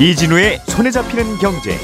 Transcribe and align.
이진우의 0.00 0.60
손에 0.68 0.92
잡히는 0.92 1.38
경제. 1.38 1.76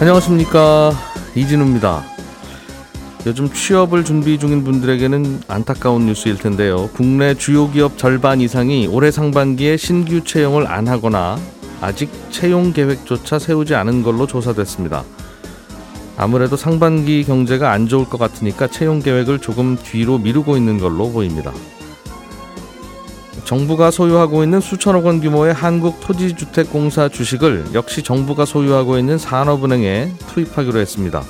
안녕하십니까 0.00 0.92
이진우입니다. 1.36 2.02
요즘 3.26 3.52
취업을 3.52 4.04
준비 4.04 4.40
중인 4.40 4.64
분들에게는 4.64 5.42
안타까운 5.46 6.06
뉴스일 6.06 6.36
텐데요. 6.38 6.90
국내 6.94 7.34
주요 7.34 7.70
기업 7.70 7.96
절반 7.96 8.40
이상이 8.40 8.88
올해 8.88 9.12
상반기에 9.12 9.76
신규 9.76 10.24
채용을 10.24 10.66
안 10.66 10.88
하거나 10.88 11.38
아직 11.80 12.10
채용 12.30 12.72
계획조차 12.72 13.38
세우지 13.38 13.76
않은 13.76 14.02
걸로 14.02 14.26
조사됐습니다. 14.26 15.04
아무래도 16.18 16.56
상반기 16.56 17.22
경제가 17.22 17.70
안 17.70 17.86
좋을 17.86 18.04
것 18.04 18.18
같으니까 18.18 18.66
채용 18.66 18.98
계획을 18.98 19.38
조금 19.38 19.76
뒤로 19.76 20.18
미루고 20.18 20.56
있는 20.56 20.78
걸로 20.78 21.10
보입니다. 21.12 21.52
정부가 23.44 23.92
소유하고 23.92 24.42
있는 24.42 24.60
수천억 24.60 25.06
원 25.06 25.20
규모의 25.20 25.54
한국토지주택공사 25.54 27.08
주식을 27.08 27.66
역시 27.72 28.02
정부가 28.02 28.44
소유하고 28.44 28.98
있는 28.98 29.16
산업은행에 29.16 30.12
투입하기로 30.26 30.80
했습니다. 30.80 31.22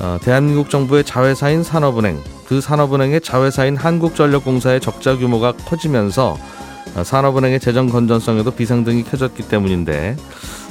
어, 0.00 0.18
대한민국 0.22 0.70
정부의 0.70 1.04
자회사인 1.04 1.62
산업은행, 1.62 2.18
그 2.46 2.62
산업은행의 2.62 3.20
자회사인 3.20 3.76
한국전력공사의 3.76 4.80
적자 4.80 5.16
규모가 5.16 5.52
커지면서 5.52 6.38
어, 6.96 7.04
산업은행의 7.04 7.60
재정 7.60 7.90
건전성에도 7.90 8.50
비상등이 8.50 9.04
켜졌기 9.04 9.42
때문인데 9.42 10.16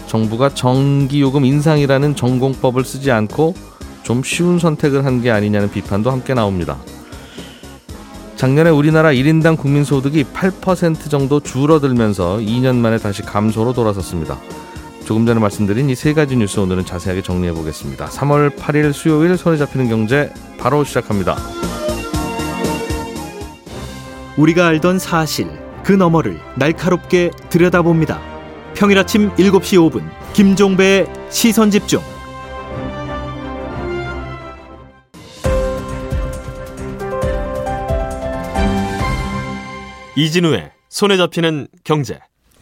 정부가 0.08 0.50
전기요금 0.50 1.46
인상이라는 1.46 2.16
전공법을 2.16 2.84
쓰지 2.86 3.12
않고 3.12 3.54
좀 4.04 4.22
쉬운 4.24 4.60
선택을 4.60 5.04
한 5.06 5.22
게 5.22 5.32
아니냐는 5.32 5.72
비판도 5.72 6.12
함께 6.12 6.34
나옵니다. 6.34 6.78
작년에 8.36 8.70
우리나라 8.70 9.10
1인당 9.10 9.58
국민소득이 9.58 10.26
8% 10.26 11.10
정도 11.10 11.40
줄어들면서 11.40 12.38
2년 12.38 12.76
만에 12.76 12.98
다시 12.98 13.22
감소로 13.24 13.74
돌아섰습니다. 13.74 14.38
조금 15.06 15.26
전에 15.26 15.40
말씀드린 15.40 15.90
이 15.90 15.96
세 15.96 16.14
가지 16.14 16.36
뉴스 16.36 16.60
오늘은 16.60 16.86
자세하게 16.86 17.22
정리해 17.22 17.54
보겠습니다. 17.54 18.08
3월 18.08 18.56
8일 18.58 18.92
수요일 18.92 19.38
손에 19.38 19.58
잡히는 19.58 19.88
경제 19.90 20.32
바로 20.60 20.84
시작합니다. 20.84 21.38
우리가 24.38 24.68
알던 24.68 25.00
사실 25.00 25.48
그 25.84 25.94
너머를 25.94 26.40
날카롭게 26.56 27.32
들여다봅니다. 27.50 28.35
평일 28.76 28.98
아침 29.00 29.34
7시 29.36 29.78
5분 29.90 30.04
김종배의 30.34 31.08
시선 31.30 31.72
집중. 31.72 32.02
이진우의 40.16 40.72
손에 40.90 41.18
잡히는 41.18 41.68
경제. 41.84 42.20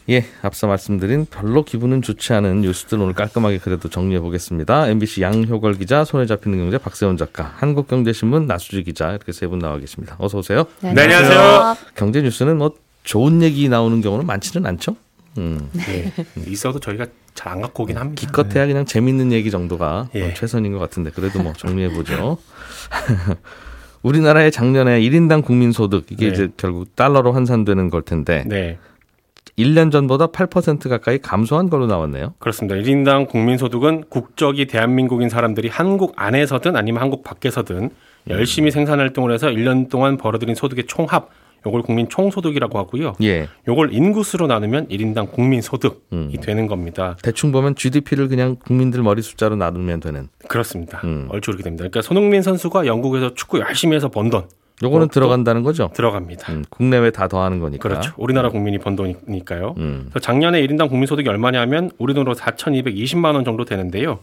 예, 0.10 0.26
앞서 0.42 0.68
말씀드린 0.68 1.26
별로 1.30 1.64
기분은 1.64 2.02
좋지 2.02 2.34
않은 2.34 2.62
뉴스들 2.62 3.00
오늘 3.00 3.14
깔끔하게 3.14 3.60
그래도 3.60 3.88
정리해 3.90 4.20
보겠습니다. 4.20 4.90
MBC 4.90 5.22
양효걸 5.22 5.76
기자, 5.78 6.04
손에 6.04 6.26
잡히는 6.26 6.58
경제 6.58 6.78
박세원 6.78 7.16
작가, 7.16 7.54
한국경제신문 7.56 8.48
나수지 8.48 8.84
기자 8.84 9.12
이렇게 9.12 9.32
세 9.32 9.48
분 9.48 9.60
나와 9.60 9.78
계십니다. 9.78 10.16
어서 10.20 10.40
오세요. 10.40 10.66
네, 10.82 10.94
네, 10.94 11.04
안녕하세요. 11.04 11.78
경제 11.96 12.22
뉴스는 12.22 12.58
뭐 12.58 12.74
좋은 13.04 13.42
얘기 13.44 13.70
나오는 13.70 14.02
경우는 14.02 14.26
많지는 14.26 14.66
않죠. 14.66 14.96
음, 15.38 15.70
네. 15.74 16.12
있어도 16.48 16.80
저희가 16.80 17.06
잘 17.34 17.54
안 17.54 17.62
갖고 17.62 17.84
오긴 17.84 17.98
합니다. 17.98 18.20
기껏해야 18.20 18.66
그냥 18.68 18.86
재밌는 18.86 19.32
얘기 19.32 19.52
정도가 19.52 20.10
예. 20.16 20.30
어, 20.30 20.34
최선인 20.34 20.74
것 20.74 20.80
같은데 20.80 21.12
그래도 21.12 21.42
뭐 21.42 21.54
정리해 21.54 21.90
보죠. 21.90 22.38
우리나라의 24.02 24.52
작년에 24.52 25.00
1인당 25.02 25.46
국민 25.46 25.72
소득 25.72 26.12
이게 26.12 26.28
네. 26.28 26.34
이제 26.34 26.50
결국 26.58 26.96
달러로 26.96 27.32
환산되는 27.32 27.90
걸 27.90 28.02
텐데 28.02 28.44
네, 28.48 28.78
1년 29.58 29.92
전보다 29.92 30.28
8% 30.28 30.90
가까이 30.90 31.20
감소한 31.20 31.70
걸로 31.70 31.88
나왔네요. 31.88 32.34
그렇습니다. 32.40 32.76
1인당 32.76 33.30
국민 33.30 33.58
소득은 33.58 34.06
국적이 34.10 34.66
대한민국인 34.66 35.30
사람들이 35.30 35.70
한국 35.70 36.14
안에서든 36.18 36.76
아니면 36.76 37.02
한국 37.02 37.24
밖에서든 37.24 37.92
열심히 38.30 38.72
생산 38.72 39.00
활동을 39.00 39.34
해서 39.34 39.48
1년 39.48 39.90
동안 39.90 40.18
벌어들인 40.18 40.56
소득의 40.56 40.86
총합, 40.88 41.30
요걸 41.66 41.82
국민 41.84 42.10
총소득이라고 42.10 42.78
하고요. 42.78 43.14
예. 43.24 43.48
요걸 43.68 43.94
인구수로 43.94 44.48
나누면 44.48 44.88
1인당 44.90 45.32
국민 45.32 45.62
소득이 45.62 45.96
음. 46.14 46.32
되는 46.42 46.68
겁니다. 46.68 47.16
대충 47.22 47.52
보면 47.52 47.76
GDP를 47.76 48.28
그냥 48.28 48.56
국민들 48.58 49.02
머리 49.02 49.22
숫자로 49.22 49.56
나누면 49.56 50.00
되는. 50.02 50.28
그렇습니다. 50.48 51.00
음. 51.06 51.28
얼추 51.30 51.52
그렇게 51.52 51.64
됩니다. 51.64 51.82
그러니까 51.84 52.02
손흥민 52.02 52.42
선수가 52.42 52.86
영국에서 52.86 53.34
축구 53.34 53.60
열심히 53.60 53.96
해서 53.96 54.10
번 54.10 54.30
돈 54.30 54.44
요거는 54.82 55.06
어, 55.06 55.08
또- 55.08 55.14
들어간다는 55.14 55.64
거죠. 55.64 55.92
들어갑니다. 55.94 56.52
음, 56.52 56.66
국내외 56.70 57.12
다 57.12 57.28
더하는 57.28 57.60
거니까. 57.60 57.82
그렇죠. 57.88 58.12
우리나라 58.18 58.50
국민이 58.50 58.80
번 58.80 58.96
돈이니까요. 58.96 59.76
음. 59.78 60.08
그래서 60.10 60.20
작년에 60.20 60.62
1인당 60.66 60.90
국민 60.90 61.06
소득이 61.06 61.30
얼마냐면 61.30 61.92
우리 62.00 62.14
돈으로 62.14 62.34
4,220만 62.34 63.36
원 63.36 63.46
정도 63.46 63.64
되는데요. 63.66 64.20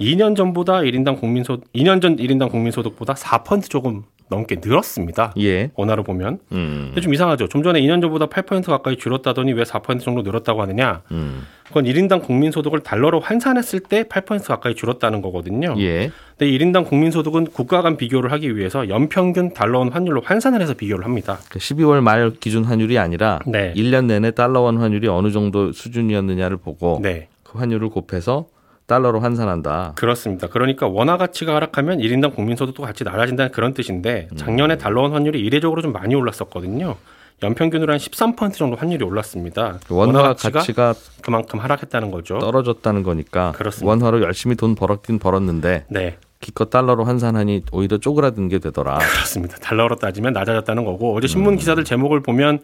2년 0.00 0.36
전보다 0.36 0.74
1인당 0.82 1.18
국민소득 1.18 1.70
2년 1.74 2.00
전 2.00 2.16
1인당 2.16 2.50
국민 2.50 2.70
소득보다 2.70 3.14
4% 3.14 3.68
조금 3.68 4.04
넘게 4.30 4.56
늘었습니다. 4.62 5.34
예. 5.38 5.70
원화로 5.74 6.02
보면. 6.02 6.38
음. 6.52 6.86
근데 6.88 7.00
좀 7.00 7.14
이상하죠. 7.14 7.48
좀 7.48 7.62
전에 7.62 7.80
2년 7.80 8.00
전보다 8.00 8.26
8% 8.26 8.66
가까이 8.66 8.96
줄었다더니 8.96 9.52
왜 9.52 9.62
4% 9.62 10.00
정도 10.00 10.22
늘었다고 10.22 10.62
하느냐? 10.62 11.02
음. 11.10 11.42
그건 11.64 11.84
1인당 11.84 12.22
국민소득을 12.22 12.80
달러로 12.80 13.20
환산했을 13.20 13.80
때 13.80 14.04
8% 14.04 14.46
가까이 14.46 14.74
줄었다는 14.74 15.20
거거든요. 15.20 15.74
예. 15.78 16.10
근데 16.36 16.52
1인당 16.52 16.86
국민소득은 16.86 17.48
국가 17.48 17.82
간 17.82 17.96
비교를 17.96 18.32
하기 18.32 18.56
위해서 18.56 18.88
연평균 18.88 19.52
달러원 19.52 19.90
환율로 19.90 20.22
환산을 20.22 20.62
해서 20.62 20.74
비교를 20.74 21.04
합니다. 21.04 21.38
그 21.50 21.58
12월 21.58 22.00
말 22.00 22.30
기준 22.40 22.64
환율이 22.64 22.98
아니라 22.98 23.40
네. 23.46 23.72
1년 23.74 24.06
내내 24.06 24.30
달러원 24.30 24.78
환율이 24.78 25.08
어느 25.08 25.30
정도 25.30 25.72
수준이었느냐를 25.72 26.56
보고 26.56 27.00
네. 27.02 27.28
그 27.42 27.58
환율을 27.58 27.90
곱해서 27.90 28.46
달러로 28.88 29.20
환산한다. 29.20 29.92
그렇습니다. 29.96 30.48
그러니까 30.48 30.88
원화 30.88 31.18
가치가 31.18 31.54
하락하면 31.54 31.98
1인당 31.98 32.34
국민소득도 32.34 32.82
같이 32.82 33.04
낮아진다는 33.04 33.52
그런 33.52 33.74
뜻인데 33.74 34.28
작년에 34.34 34.78
달러원 34.78 35.12
환율이 35.12 35.38
이례적으로 35.38 35.82
좀 35.82 35.92
많이 35.92 36.14
올랐었거든요. 36.14 36.96
연평균으로 37.42 37.92
한 37.92 37.98
13% 37.98 38.54
정도 38.54 38.76
환율이 38.76 39.04
올랐습니다. 39.04 39.78
그 39.86 39.94
원화 39.94 40.32
가치가 40.34 40.94
그만큼 41.22 41.60
하락했다는 41.60 42.10
거죠. 42.10 42.38
떨어졌다는 42.38 43.02
거니까 43.02 43.52
그렇습니다. 43.52 43.88
원화로 43.88 44.22
열심히 44.22 44.56
돈 44.56 44.74
벌었긴 44.74 45.18
벌었는데 45.18 45.84
네, 45.88 46.16
기껏 46.40 46.70
달러로 46.70 47.04
환산하니 47.04 47.66
오히려 47.70 47.98
쪼그라든 47.98 48.48
게 48.48 48.58
되더라. 48.58 48.98
그렇습니다. 48.98 49.58
달러로 49.58 49.96
따지면 49.96 50.32
낮아졌다는 50.32 50.86
거고 50.86 51.14
어제 51.14 51.26
신문 51.26 51.56
기사들 51.58 51.84
제목을 51.84 52.22
보면 52.22 52.60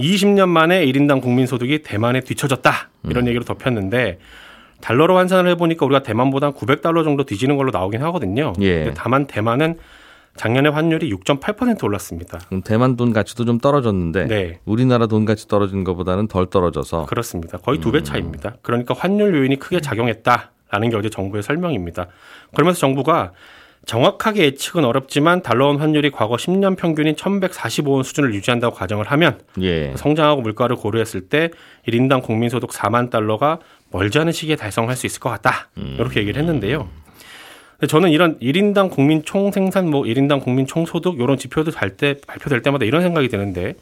20년 0.00 0.48
만에 0.48 0.86
1인당 0.86 1.20
국민소득이 1.20 1.82
대만에 1.82 2.20
뒤처졌다 2.20 2.72
이런 3.10 3.26
얘기를 3.26 3.44
덮였는데 3.44 4.18
달러로 4.80 5.16
환산을 5.16 5.50
해보니까 5.52 5.84
우리가 5.86 6.02
대만보다 6.02 6.52
900달러 6.52 7.04
정도 7.04 7.24
뒤지는 7.24 7.56
걸로 7.56 7.70
나오긴 7.70 8.02
하거든요. 8.02 8.52
예. 8.60 8.92
다만 8.94 9.26
대만은 9.26 9.78
작년에 10.36 10.68
환율이 10.68 11.10
6.8% 11.12 11.82
올랐습니다. 11.82 12.38
그럼 12.46 12.62
대만 12.62 12.96
돈 12.96 13.12
가치도 13.12 13.44
좀 13.44 13.58
떨어졌는데 13.58 14.26
네. 14.26 14.60
우리나라 14.64 15.06
돈 15.06 15.24
가치 15.24 15.48
떨어진 15.48 15.82
것보다는 15.82 16.28
덜 16.28 16.46
떨어져서 16.46 17.06
그렇습니다. 17.06 17.58
거의 17.58 17.80
두배 17.80 18.04
차이입니다. 18.04 18.56
그러니까 18.62 18.94
환율 18.96 19.34
요인이 19.34 19.56
크게 19.58 19.80
작용했다라는 19.80 20.90
게 20.90 20.96
어제 20.96 21.10
정부의 21.10 21.42
설명입니다. 21.42 22.06
그러면서 22.54 22.78
정부가 22.78 23.32
정확하게 23.86 24.44
예측은 24.44 24.84
어렵지만 24.84 25.42
달러원 25.42 25.78
환율이 25.78 26.10
과거 26.10 26.36
10년 26.36 26.76
평균인 26.76 27.14
1145원 27.14 28.04
수준을 28.04 28.34
유지한다고 28.34 28.74
가정을 28.76 29.06
하면 29.06 29.40
예. 29.60 29.94
성장하고 29.96 30.42
물가를 30.42 30.76
고려했을 30.76 31.22
때 31.22 31.50
1인당 31.86 32.22
국민소득 32.22 32.70
4만 32.70 33.10
달러가 33.10 33.58
멀지 33.90 34.18
않은 34.18 34.32
시기에 34.32 34.56
달성할 34.56 34.96
수 34.96 35.06
있을 35.06 35.20
것 35.20 35.30
같다. 35.30 35.68
이렇게 35.76 36.20
얘기를 36.20 36.40
했는데요. 36.40 36.88
저는 37.88 38.10
이런 38.10 38.38
1인당 38.40 38.90
국민 38.90 39.22
총생산, 39.24 39.88
뭐 39.88 40.02
1인당 40.02 40.42
국민 40.42 40.66
총소득 40.66 41.20
이런 41.20 41.36
지표도 41.38 41.70
갈때 41.70 42.16
발표될 42.26 42.62
때마다 42.62 42.84
이런 42.84 43.02
생각이 43.02 43.28
드는데 43.28 43.74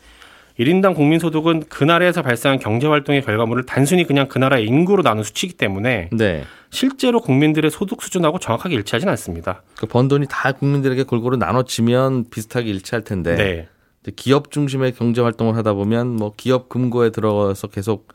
1인당 0.61 0.95
국민소득은 0.95 1.65
그 1.69 1.85
나라에서 1.85 2.23
발생한 2.23 2.59
경제활동의 2.59 3.23
결과물을 3.23 3.65
단순히 3.67 4.05
그냥 4.05 4.27
그 4.29 4.39
나라의 4.39 4.67
인구로 4.67 5.03
나눈 5.03 5.23
수치이기 5.23 5.55
때문에 5.57 6.09
네. 6.13 6.45
실제로 6.71 7.21
국민들의 7.21 7.71
소득 7.71 8.03
수준하고 8.03 8.39
정확하게 8.39 8.75
일치하지는 8.77 9.11
않습니다. 9.13 9.63
그 9.77 9.87
번 9.87 10.09
돈이 10.09 10.27
다 10.31 10.53
국민들에게 10.53 11.03
골고루 11.05 11.37
나눠지면 11.37 12.31
비슷하게 12.31 12.71
일치할 12.71 13.03
텐데 13.05 13.35
네. 13.35 13.69
기업 14.15 14.51
중심의 14.51 14.93
경제 14.93 15.21
활동을 15.21 15.57
하다 15.57 15.73
보면 15.75 16.17
뭐 16.17 16.33
기업 16.37 16.69
금고에 16.69 17.11
들어가서 17.11 17.67
계속 17.69 18.09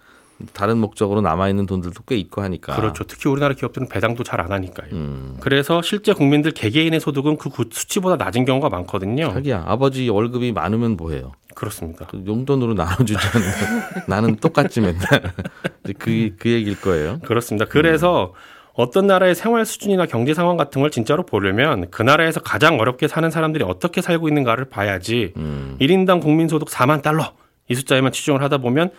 다른 0.53 0.77
목적으로 0.77 1.21
남아 1.21 1.49
있는 1.49 1.65
돈들도 1.65 2.03
꽤 2.07 2.15
있고 2.17 2.41
하니까. 2.41 2.75
그렇죠. 2.75 3.03
특히 3.05 3.29
우리나라 3.29 3.53
기업들은 3.53 3.87
배당도 3.89 4.23
잘 4.23 4.41
안 4.41 4.51
하니까요. 4.51 4.89
음. 4.93 5.37
그래서 5.39 5.81
실제 5.81 6.13
국민들 6.13 6.51
개개인의 6.51 6.99
소득은 6.99 7.37
그 7.37 7.49
구- 7.49 7.65
수치보다 7.71 8.15
낮은 8.23 8.45
경우가 8.45 8.69
많거든요. 8.69 9.31
자기야 9.33 9.63
아버지 9.67 10.09
월급이 10.09 10.51
많으면 10.51 10.97
뭐해요? 10.97 11.31
그렇습니다. 11.53 12.07
그 12.07 12.23
용돈으로 12.25 12.73
나눠주자는 12.73 13.47
나는 14.07 14.35
똑같지 14.37 14.81
맨날 14.81 15.01
그, 15.99 16.31
그 16.39 16.49
얘기일 16.49 16.79
거예요. 16.81 17.19
그렇습니다. 17.25 17.65
그래서 17.65 18.33
어떤 18.73 19.05
나라의 19.05 19.35
생활 19.35 19.65
수준이나 19.65 20.05
경제 20.05 20.33
상황 20.33 20.55
같은 20.57 20.81
걸 20.81 20.89
진짜로 20.91 21.25
보려면 21.25 21.87
그 21.91 22.01
나라에서 22.03 22.39
가장 22.39 22.79
어렵게 22.79 23.07
사는 23.09 23.29
사람들이 23.29 23.65
어떻게 23.65 24.01
살고 24.01 24.27
있는가를 24.29 24.65
봐야지 24.65 25.33
음. 25.37 25.75
1인당 25.81 26.21
국민소득 26.21 26.69
4만 26.69 27.01
달러 27.01 27.33
이 27.67 27.75
숫자에만 27.75 28.11
치중을 28.13 28.41
하다 28.41 28.59
보면 28.59 28.91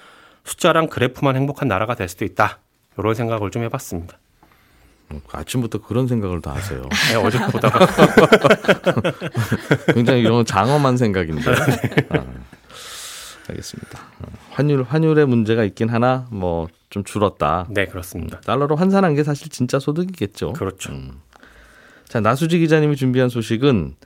숫자랑 0.44 0.88
그래프만 0.88 1.36
행복한 1.36 1.68
나라가 1.68 1.94
될 1.94 2.08
수도 2.08 2.24
있다. 2.24 2.58
이런 2.98 3.14
생각을 3.14 3.50
좀 3.50 3.62
해봤습니다. 3.64 4.18
아침부터 5.30 5.82
그런 5.82 6.08
생각을 6.08 6.40
다 6.40 6.54
하세요. 6.54 6.82
네, 7.10 7.16
어제 7.16 7.38
보다가 7.50 7.86
굉장히 9.94 10.20
이런 10.20 10.36
건 10.36 10.44
장엄한 10.46 10.96
생각인데. 10.96 11.50
아, 12.10 12.24
알겠습니다. 13.50 13.98
어, 14.20 14.26
환율 14.50 14.84
환율의 14.84 15.26
문제가 15.26 15.64
있긴 15.64 15.90
하나 15.90 16.26
뭐 16.30 16.68
좀 16.92 17.04
줄었다. 17.04 17.66
네 17.70 17.86
그렇습니다. 17.86 18.38
달러로 18.42 18.76
환산한 18.76 19.14
게 19.14 19.24
사실 19.24 19.48
진짜 19.48 19.78
소득이겠죠. 19.78 20.52
그렇죠. 20.52 20.92
자 22.06 22.20
나수지 22.20 22.58
기자님이 22.58 22.96
준비한 22.96 23.30
소식은 23.30 23.96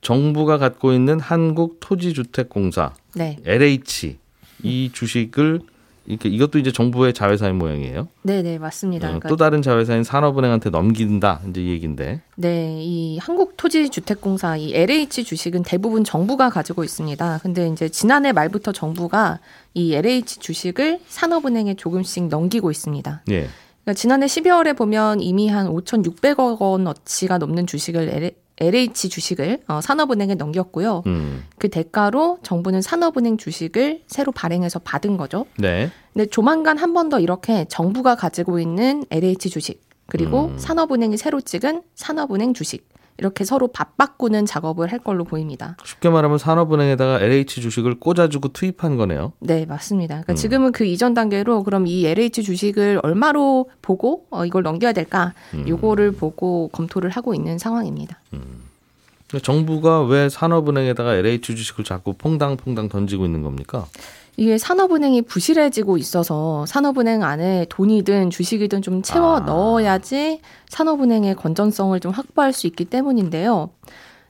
정부가 0.00 0.56
갖고 0.56 0.94
있는 0.94 1.20
한국 1.20 1.80
토지주택공사 1.80 2.94
네. 3.14 3.36
LH 3.44 4.16
이 4.62 4.90
주식을 4.90 5.60
이렇게 6.06 6.28
이것도 6.28 6.58
이제 6.58 6.72
정부의 6.72 7.12
자회사인 7.12 7.56
모양이에요. 7.56 8.08
네, 8.22 8.42
네, 8.42 8.58
맞습니다. 8.58 9.06
어, 9.06 9.10
그러니까 9.10 9.28
또 9.28 9.36
다른 9.36 9.62
자회사인 9.62 10.02
산업은행한테 10.02 10.70
넘긴다 10.70 11.40
이제 11.48 11.62
이 11.62 11.70
얘긴데. 11.70 12.20
네, 12.36 12.78
이 12.82 13.18
한국토지주택공사 13.18 14.56
이 14.56 14.74
LH 14.74 15.24
주식은 15.24 15.62
대부분 15.62 16.02
정부가 16.04 16.50
가지고 16.50 16.84
있습니다. 16.84 17.40
근데 17.42 17.68
이제 17.68 17.88
지난해 17.88 18.32
말부터 18.32 18.72
정부가 18.72 19.38
이 19.74 19.94
LH 19.94 20.40
주식을 20.40 21.00
산업은행에 21.06 21.74
조금씩 21.74 22.28
넘기고 22.28 22.70
있습니다. 22.70 23.22
예. 23.30 23.48
그러니까 23.84 23.94
지난해 23.94 24.26
12월에 24.26 24.76
보면 24.76 25.20
이미 25.20 25.48
한 25.48 25.66
5,600억 25.68 26.60
원어치가 26.60 27.38
넘는 27.38 27.66
주식을 27.66 28.08
LH 28.60 29.08
주식을 29.08 29.60
어, 29.68 29.80
산업은행에 29.80 30.34
넘겼고요. 30.34 31.02
음. 31.06 31.44
그 31.58 31.68
대가로 31.68 32.38
정부는 32.42 32.82
산업은행 32.82 33.38
주식을 33.38 34.02
새로 34.06 34.32
발행해서 34.32 34.78
받은 34.80 35.16
거죠. 35.16 35.46
네. 35.56 35.90
근데 36.12 36.26
조만간 36.26 36.76
한 36.78 36.92
번 36.92 37.08
더 37.08 37.18
이렇게 37.20 37.64
정부가 37.68 38.14
가지고 38.16 38.58
있는 38.60 39.04
LH 39.10 39.48
주식 39.50 39.82
그리고 40.06 40.46
음. 40.46 40.58
산업은행이 40.58 41.16
새로 41.16 41.40
찍은 41.40 41.82
산업은행 41.94 42.52
주식 42.52 42.88
이렇게 43.20 43.44
서로 43.44 43.68
밥바꾸는 43.68 44.46
작업을 44.46 44.90
할 44.90 44.98
걸로 44.98 45.24
보입니다. 45.24 45.76
쉽게 45.84 46.08
말하면 46.08 46.38
산업은행에다가 46.38 47.20
LH 47.20 47.60
주식을 47.60 48.00
꽂아주고 48.00 48.48
투입한 48.48 48.96
거네요. 48.96 49.32
네, 49.40 49.66
맞습니다. 49.66 50.14
그러니까 50.14 50.32
음. 50.32 50.36
지금은 50.36 50.72
그 50.72 50.84
이전 50.86 51.12
단계로 51.12 51.62
그럼 51.62 51.86
이 51.86 52.06
LH 52.06 52.42
주식을 52.42 53.00
얼마로 53.02 53.68
보고 53.82 54.26
어, 54.30 54.46
이걸 54.46 54.62
넘겨야 54.62 54.92
될까? 54.92 55.34
음. 55.52 55.68
요거를 55.68 56.12
보고 56.12 56.68
검토를 56.72 57.10
하고 57.10 57.34
있는 57.34 57.58
상황입니다. 57.58 58.18
근데 58.30 59.42
정부가 59.42 60.02
왜 60.02 60.28
산업은행에다가 60.28 61.14
LH 61.14 61.54
주식을 61.54 61.84
자꾸 61.84 62.14
퐁당퐁당 62.14 62.88
던지고 62.88 63.26
있는 63.26 63.42
겁니까? 63.42 63.86
이게 64.40 64.56
산업은행이 64.56 65.20
부실해지고 65.22 65.98
있어서 65.98 66.64
산업은행 66.64 67.22
안에 67.22 67.66
돈이든 67.68 68.30
주식이든 68.30 68.80
좀 68.80 69.02
채워 69.02 69.36
아. 69.36 69.40
넣어야지 69.40 70.40
산업은행의 70.70 71.36
건전성을 71.36 72.00
좀 72.00 72.10
확보할 72.10 72.54
수 72.54 72.66
있기 72.66 72.86
때문인데요. 72.86 73.68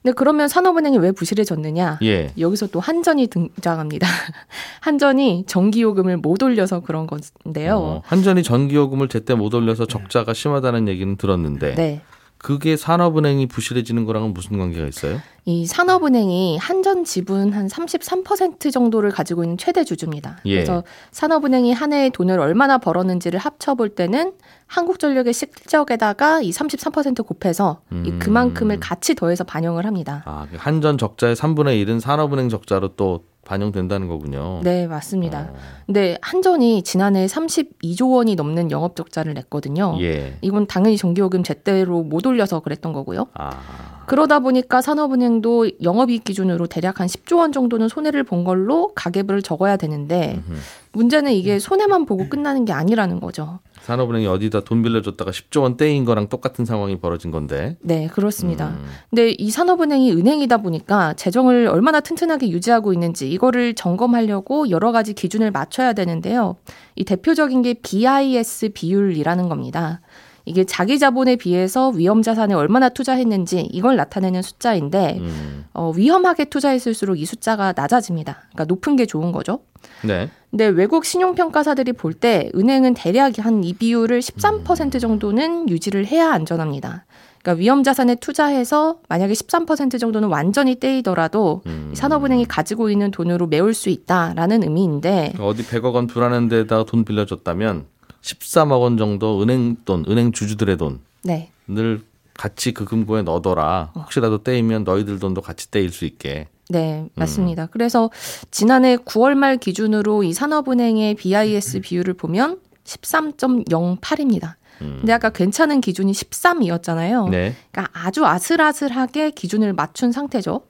근데 0.02 0.12
그러면 0.16 0.48
산업은행이 0.48 0.98
왜 0.98 1.12
부실해졌느냐? 1.12 2.00
예. 2.02 2.32
여기서 2.36 2.66
또 2.68 2.80
한전이 2.80 3.28
등장합니다. 3.28 4.08
한전이 4.82 5.44
전기요금을 5.46 6.16
못 6.16 6.42
올려서 6.42 6.80
그런 6.80 7.06
건데요. 7.06 7.76
어, 7.76 8.02
한전이 8.04 8.42
전기요금을 8.42 9.08
제때 9.08 9.36
못 9.36 9.54
올려서 9.54 9.86
적자가 9.86 10.34
심하다는 10.34 10.88
얘기는 10.88 11.16
들었는데 11.16 11.76
네. 11.76 12.02
그게 12.42 12.76
산업은행이 12.76 13.46
부실해지는 13.46 14.06
거랑은 14.06 14.32
무슨 14.32 14.58
관계가 14.58 14.86
있어요? 14.86 15.20
이 15.44 15.66
산업은행이 15.66 16.56
한전 16.56 17.04
지분 17.04 17.52
한 17.52 17.66
33% 17.66 18.72
정도를 18.72 19.10
가지고 19.10 19.44
있는 19.44 19.58
최대 19.58 19.84
주주입니다. 19.84 20.38
예. 20.46 20.54
그래서 20.54 20.82
산업은행이 21.10 21.74
한 21.74 21.92
해에 21.92 22.08
돈을 22.08 22.40
얼마나 22.40 22.78
벌었는지를 22.78 23.38
합쳐볼 23.38 23.90
때는 23.90 24.32
한국전력의 24.68 25.34
실적에다가 25.34 26.40
이 26.40 26.50
33% 26.50 27.26
곱해서 27.26 27.82
이 27.90 28.10
음. 28.10 28.18
그만큼을 28.18 28.80
같이 28.80 29.14
더해서 29.14 29.44
반영을 29.44 29.84
합니다. 29.84 30.22
아, 30.24 30.46
그 30.50 30.56
한전 30.58 30.96
적자의 30.96 31.36
3분의 31.36 31.84
1은 31.84 32.00
산업은행 32.00 32.48
적자로 32.48 32.96
또 32.96 33.24
반영된다는 33.44 34.08
거군요. 34.08 34.60
네, 34.62 34.86
맞습니다. 34.86 35.50
어, 35.50 35.54
근데 35.86 36.16
한전이 36.22 36.82
지난해 36.82 37.26
32조 37.26 38.14
원이 38.14 38.34
넘는 38.34 38.70
영업 38.70 38.96
적자를 38.96 39.34
냈거든요. 39.34 39.96
예. 40.00 40.36
이건 40.40 40.66
당연히 40.66 40.96
전기요금 40.96 41.42
제대로 41.42 42.02
못 42.02 42.26
올려서 42.26 42.60
그랬던 42.60 42.92
거고요. 42.92 43.26
아, 43.34 43.99
그러다 44.10 44.40
보니까 44.40 44.82
산업은행도 44.82 45.70
영업이익 45.84 46.24
기준으로 46.24 46.66
대략 46.66 46.98
한 46.98 47.06
10조 47.06 47.38
원 47.38 47.52
정도는 47.52 47.86
손해를 47.86 48.24
본 48.24 48.42
걸로 48.42 48.90
가계부를 48.96 49.40
적어야 49.40 49.76
되는데. 49.76 50.42
문제는 50.90 51.30
이게 51.30 51.60
손해만 51.60 52.06
보고 52.06 52.28
끝나는 52.28 52.64
게 52.64 52.72
아니라는 52.72 53.20
거죠. 53.20 53.60
산업은행이 53.82 54.26
어디다 54.26 54.62
돈 54.62 54.82
빌려줬다가 54.82 55.30
10조 55.30 55.62
원 55.62 55.76
떼인 55.76 56.04
거랑 56.04 56.28
똑같은 56.28 56.64
상황이 56.64 56.98
벌어진 56.98 57.30
건데. 57.30 57.76
네, 57.82 58.08
그렇습니다. 58.08 58.70
음, 58.70 58.84
근데 59.10 59.30
이 59.30 59.48
산업은행이 59.48 60.10
은행이다 60.10 60.56
보니까 60.56 61.14
재정을 61.14 61.68
얼마나 61.68 62.00
튼튼하게 62.00 62.48
유지하고 62.48 62.92
있는지 62.92 63.30
이거를 63.30 63.74
점검하려고 63.74 64.70
여러 64.70 64.90
가지 64.90 65.14
기준을 65.14 65.52
맞춰야 65.52 65.92
되는데요. 65.92 66.56
이 66.96 67.04
대표적인 67.04 67.62
게 67.62 67.74
BIS 67.74 68.70
비율이라는 68.74 69.48
겁니다. 69.48 70.00
이게 70.44 70.64
자기 70.64 70.98
자본에 70.98 71.36
비해서 71.36 71.88
위험 71.90 72.22
자산에 72.22 72.54
얼마나 72.54 72.88
투자했는지 72.88 73.68
이걸 73.72 73.96
나타내는 73.96 74.42
숫자인데 74.42 75.18
음, 75.20 75.64
어, 75.74 75.92
위험하게 75.94 76.46
투자했을수록 76.46 77.18
이 77.18 77.24
숫자가 77.26 77.74
낮아집니다. 77.76 78.34
그러니까 78.52 78.64
높은 78.64 78.96
게 78.96 79.06
좋은 79.06 79.32
거죠. 79.32 79.60
네. 80.02 80.28
근데 80.50 80.66
외국 80.66 81.04
신용평가사들이 81.04 81.92
볼 81.94 82.12
때 82.14 82.50
은행은 82.54 82.94
대략 82.94 83.38
한 83.38 83.62
이 83.64 83.72
비율을 83.74 84.20
13% 84.20 85.00
정도는 85.00 85.68
유지를 85.68 86.06
해야 86.06 86.32
안전합니다. 86.32 87.04
그러니까 87.42 87.60
위험 87.60 87.82
자산에 87.82 88.16
투자해서 88.16 88.98
만약에 89.08 89.32
13% 89.32 89.98
정도는 89.98 90.28
완전히 90.28 90.78
떼이더라도 90.78 91.62
음. 91.66 91.90
이 91.92 91.96
산업은행이 91.96 92.44
가지고 92.46 92.90
있는 92.90 93.10
돈으로 93.10 93.46
메울 93.46 93.72
수 93.72 93.88
있다라는 93.88 94.62
의미인데 94.62 95.34
어디 95.38 95.64
100억 95.64 95.94
원 95.94 96.06
불안한 96.06 96.48
데다가 96.48 96.84
돈 96.84 97.04
빌려줬다면 97.04 97.86
13억 98.22 98.80
원 98.80 98.96
정도 98.96 99.42
은행 99.42 99.76
돈, 99.84 100.04
은행 100.08 100.32
주주들의 100.32 100.76
네. 101.24 101.50
돈을 101.66 102.02
같이 102.34 102.72
그 102.72 102.84
금고에 102.84 103.22
넣어둬라. 103.22 103.92
혹시라도 103.94 104.42
떼이면 104.42 104.84
너희들 104.84 105.18
돈도 105.18 105.40
같이 105.42 105.70
떼일 105.70 105.90
수 105.90 106.04
있게. 106.04 106.48
네, 106.68 107.08
맞습니다. 107.14 107.66
그래서 107.66 108.10
지난해 108.50 108.96
9월 108.96 109.34
말 109.34 109.56
기준으로 109.56 110.22
이 110.22 110.32
산업은행의 110.32 111.16
BIS 111.16 111.80
비율을 111.80 112.14
보면 112.14 112.60
13.08입니다. 112.84 114.54
근데 114.78 115.12
아까 115.12 115.28
괜찮은 115.28 115.82
기준이 115.82 116.12
13이었잖아요. 116.12 117.28
네. 117.28 117.54
그러니까 117.70 117.92
아주 117.92 118.24
아슬아슬하게 118.24 119.32
기준을 119.32 119.74
맞춘 119.74 120.10
상태죠. 120.10 120.62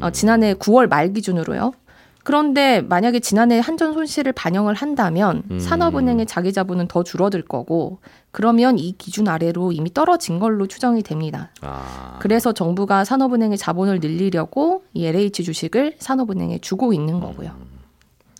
어, 0.00 0.10
지난해 0.10 0.54
9월 0.54 0.88
말 0.88 1.12
기준으로요. 1.12 1.72
그런데 2.22 2.80
만약에 2.82 3.20
지난해 3.20 3.58
한전 3.58 3.94
손실을 3.94 4.32
반영을 4.32 4.74
한다면 4.74 5.42
음. 5.50 5.58
산업은행의 5.58 6.26
자기 6.26 6.52
자본은 6.52 6.88
더 6.88 7.02
줄어들 7.02 7.42
거고 7.42 7.98
그러면 8.30 8.78
이 8.78 8.92
기준 8.96 9.28
아래로 9.28 9.72
이미 9.72 9.92
떨어진 9.92 10.38
걸로 10.38 10.66
추정이 10.66 11.02
됩니다. 11.02 11.50
아. 11.60 12.18
그래서 12.20 12.52
정부가 12.52 13.04
산업은행의 13.04 13.58
자본을 13.58 14.00
늘리려고 14.00 14.84
이 14.94 15.04
LH 15.06 15.44
주식을 15.44 15.96
산업은행에 15.98 16.58
주고 16.58 16.92
있는 16.92 17.20
거고요. 17.20 17.50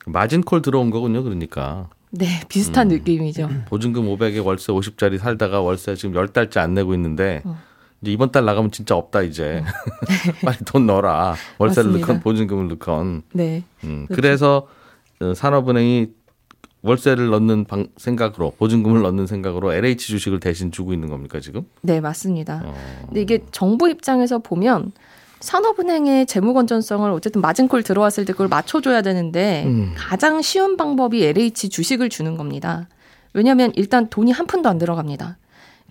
마진콜 0.07 0.62
들어온 0.62 0.91
거군요. 0.91 1.23
그러니까. 1.23 1.89
네, 2.11 2.27
비슷한 2.49 2.91
음. 2.91 2.97
느낌이죠. 2.97 3.49
보증금 3.67 4.05
500에 4.05 4.45
월세 4.45 4.73
50짜리 4.73 5.19
살다가 5.19 5.61
월세 5.61 5.95
지금 5.95 6.15
10달째 6.15 6.59
안 6.59 6.75
내고 6.75 6.95
있는데 6.95 7.43
어. 7.45 7.57
이제 8.02 8.12
이번 8.12 8.32
달 8.32 8.44
나가면 8.44 8.73
진짜 8.73 8.97
없다 8.97 9.23
이제. 9.23 9.62
빨리 10.44 10.59
돈 10.66 10.87
넣어라. 10.87 11.37
월세를 11.59 11.90
맞습니다. 11.90 12.06
넣건 12.09 12.23
보증금을 12.23 12.68
넣건. 12.68 13.23
네. 13.32 13.62
음, 13.85 14.06
그렇죠. 14.06 14.21
그래서 14.21 14.68
어, 15.21 15.35
산업은행이 15.35 16.09
월세를 16.82 17.30
넣는 17.30 17.64
방, 17.64 17.87
생각으로 17.97 18.54
보증금을 18.59 19.02
넣는 19.02 19.28
생각으로 19.28 19.73
LH 19.73 20.09
주식을 20.09 20.40
대신 20.40 20.73
주고 20.73 20.92
있는 20.92 21.09
겁니까 21.09 21.38
지금? 21.38 21.62
네, 21.80 22.00
맞습니다. 22.00 22.62
어. 22.64 22.75
근데 23.06 23.23
이게 23.23 23.44
정부 23.52 23.88
입장에서 23.88 24.40
보면 24.40 24.90
산업은행의 25.38 26.26
재무 26.26 26.54
건전성을 26.54 27.09
어쨌든 27.12 27.40
마진콜 27.40 27.85
들어왔을 27.85 28.25
때 28.25 28.32
그걸 28.32 28.49
맞춰줘야 28.49 29.02
되는데 29.02 29.64
음. 29.66 29.92
가장 29.97 30.42
쉬운 30.42 30.76
방법이 30.76 31.25
LH 31.25 31.68
주식을 31.68 32.09
주는 32.09 32.37
겁니다. 32.37 32.88
왜냐하면 33.32 33.73
일단 33.76 34.09
돈이 34.09 34.32
한 34.32 34.47
푼도 34.47 34.68
안 34.68 34.78
들어갑니다. 34.78 35.38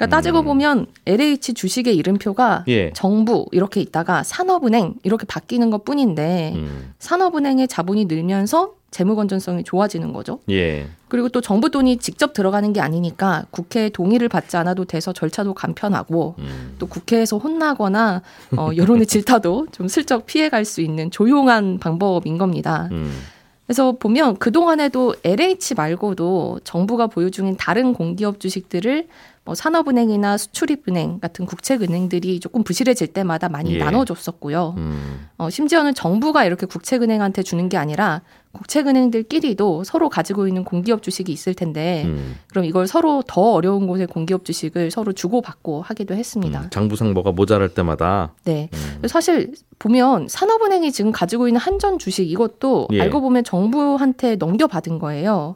그러니까 0.02 0.18
따지고 0.18 0.42
보면 0.42 0.88
LH 1.06 1.54
주식의 1.54 1.96
이름표가 1.96 2.66
예. 2.68 2.92
정부 2.94 3.46
이렇게 3.52 3.82
있다가 3.82 4.24
산업은행 4.24 4.96
이렇게 5.04 5.26
바뀌는 5.28 5.70
것 5.70 5.86
뿐인데 5.86 6.54
음. 6.56 6.94
산업은행의 6.98 7.68
자본이 7.68 8.06
늘면서 8.06 8.74
재무 8.90 9.16
건전성이 9.16 9.64
좋아지는 9.64 10.12
거죠. 10.12 10.40
예. 10.50 10.88
그리고 11.08 11.30
또 11.30 11.40
정부 11.40 11.70
돈이 11.70 11.98
직접 11.98 12.34
들어가는 12.34 12.74
게 12.74 12.82
아니니까 12.82 13.46
국회 13.52 13.90
동의를 13.90 14.28
받지 14.28 14.58
않아도 14.58 14.86
돼서 14.86 15.14
절차도 15.14 15.54
간편하고 15.54 16.36
음. 16.40 16.76
또 16.80 16.88
국회에서 16.88 17.38
혼나거나 17.38 18.22
어, 18.58 18.70
여론의 18.76 19.06
질타도 19.08 19.68
좀 19.72 19.88
슬쩍 19.88 20.26
피해갈 20.26 20.66
수 20.66 20.82
있는 20.82 21.12
조용한 21.12 21.78
방법인 21.80 22.38
겁니다. 22.38 22.90
음. 22.92 23.14
그래서 23.72 23.94
보면 23.94 24.36
그동안에도 24.36 25.16
LH 25.24 25.76
말고도 25.76 26.60
정부가 26.66 27.08
보유 27.08 27.32
중인 27.32 27.56
다른 27.56 27.94
공기업 27.94 28.42
주식들을 28.42 29.08
뭐 29.46 29.56
산업은행이나 29.56 30.38
수출입은행 30.38 31.22
같은 31.22 31.46
국책은행들이 31.46 32.42
조금 32.42 32.66
부실해질 32.66 33.08
때마다 33.08 33.48
많이 33.48 33.76
예. 33.76 33.78
나눠줬었고요. 33.78 34.76
음. 34.76 35.30
어, 35.38 35.50
심지어는 35.50 35.94
정부가 35.94 36.44
이렇게 36.44 36.66
국책은행한테 36.66 37.44
주는 37.44 37.70
게 37.70 37.78
아니라 37.78 38.24
국책은행들끼리도 38.52 39.84
서로 39.84 40.10
가지고 40.10 40.48
있는 40.48 40.64
공기업 40.64 41.02
주식이 41.02 41.32
있을 41.32 41.54
텐데 41.54 42.04
음. 42.06 42.36
그럼 42.50 42.66
이걸 42.66 42.88
서로 42.88 43.24
더 43.26 43.54
어려운 43.54 43.88
곳의 43.88 44.08
공기업 44.08 44.46
주식을 44.46 44.92
서로 44.92 45.14
주고받고 45.14 45.82
하기도 45.82 46.16
했습니다. 46.16 46.62
음. 46.62 46.70
장부상보가 46.70 47.32
모자랄 47.32 47.70
때마다 47.70 48.34
네. 48.44 48.70
음. 48.74 49.08
사실 49.08 49.54
보면 49.80 50.28
산업은행이 50.28 50.92
지금 50.92 51.12
가지고 51.12 51.48
있는 51.48 51.60
한전 51.60 51.98
주식 51.98 52.30
이것도 52.30 52.90
예. 52.94 53.02
알고 53.02 53.22
보면 53.22 53.44
정부한테 53.44 54.36
넘겨받은 54.36 55.00
거예요. 55.00 55.56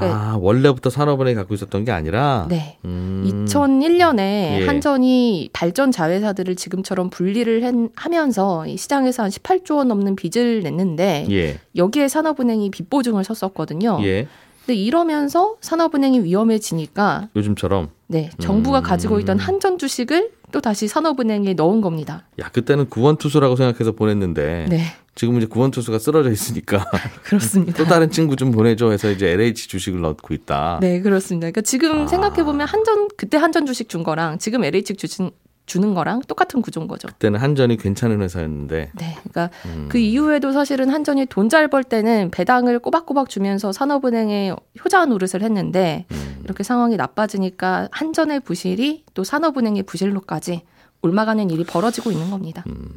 아 0.00 0.36
원래부터 0.40 0.90
산업은행이 0.90 1.34
갖고 1.34 1.54
있었던 1.54 1.84
게 1.84 1.92
아니라 1.92 2.46
네. 2.48 2.78
음. 2.84 3.44
2001년에 3.46 4.18
예. 4.60 4.64
한전이 4.66 5.50
발전 5.52 5.90
자회사들을 5.92 6.56
지금처럼 6.56 7.10
분리를 7.10 7.64
한- 7.64 7.88
하면서 7.94 8.66
이 8.66 8.76
시장에서 8.76 9.24
한 9.24 9.30
18조 9.30 9.76
원 9.76 9.88
넘는 9.88 10.16
빚을 10.16 10.60
냈는데 10.62 11.26
예. 11.30 11.58
여기에 11.76 12.08
산업은행이 12.08 12.70
빚 12.70 12.88
보증을 12.90 13.24
섰었거든요. 13.24 13.98
예. 14.02 14.26
근데 14.64 14.74
이러면서 14.80 15.56
산업은행이 15.60 16.20
위험해지니까 16.22 17.28
요즘처럼 17.34 17.88
네, 18.12 18.30
정부가 18.38 18.80
음. 18.80 18.82
가지고 18.82 19.18
있던 19.20 19.38
한전 19.38 19.78
주식을 19.78 20.30
또 20.52 20.60
다시 20.60 20.86
산업은행에 20.86 21.54
넣은 21.54 21.80
겁니다. 21.80 22.24
야 22.38 22.48
그때는 22.50 22.88
구원 22.90 23.16
투수라고 23.16 23.56
생각해서 23.56 23.92
보냈는데 23.92 24.66
네, 24.68 24.82
지금은 25.14 25.38
이제 25.38 25.46
구원 25.46 25.70
투수가 25.70 25.98
쓰러져 25.98 26.30
있으니까 26.30 26.84
그렇습니다. 27.24 27.76
또 27.78 27.84
다른 27.84 28.10
친구 28.10 28.36
좀 28.36 28.50
보내줘 28.50 28.90
해서 28.90 29.10
이제 29.10 29.28
LH 29.30 29.68
주식을 29.68 30.00
넣고 30.02 30.34
있다. 30.34 30.78
네, 30.82 31.00
그렇습니다. 31.00 31.46
그러니까 31.46 31.62
지금 31.62 32.02
아. 32.02 32.06
생각해 32.06 32.44
보면 32.44 32.66
한전 32.66 33.08
그때 33.16 33.38
한전 33.38 33.64
주식 33.64 33.88
준 33.88 34.02
거랑 34.02 34.38
지금 34.38 34.62
LH 34.62 34.94
주식 34.96 35.32
주는 35.64 35.94
거랑 35.94 36.22
똑같은 36.28 36.60
구조인 36.60 36.88
거죠. 36.88 37.08
그때는 37.08 37.38
한전이 37.38 37.76
괜찮은 37.76 38.20
회사였는데 38.20 38.90
네, 38.94 39.16
그러니까 39.22 39.50
음. 39.66 39.86
그 39.88 39.98
이후에도 39.98 40.52
사실은 40.52 40.90
한전이 40.90 41.26
돈 41.26 41.48
잘 41.48 41.68
벌 41.68 41.84
때는 41.84 42.30
배당을 42.32 42.78
꼬박꼬박 42.80 43.28
주면서 43.28 43.72
산업은행에 43.72 44.54
효자 44.84 45.04
노릇을 45.06 45.42
했는데 45.42 46.06
음. 46.10 46.40
이렇게 46.44 46.62
상황이 46.64 46.96
나빠지니까 46.96 47.88
한전의 47.92 48.40
부실이 48.40 49.04
또 49.14 49.22
산업은행의 49.24 49.84
부실로까지 49.84 50.62
옮아가는 51.02 51.48
일이 51.50 51.64
벌어지고 51.64 52.10
있는 52.10 52.30
겁니다. 52.30 52.64
음. 52.68 52.90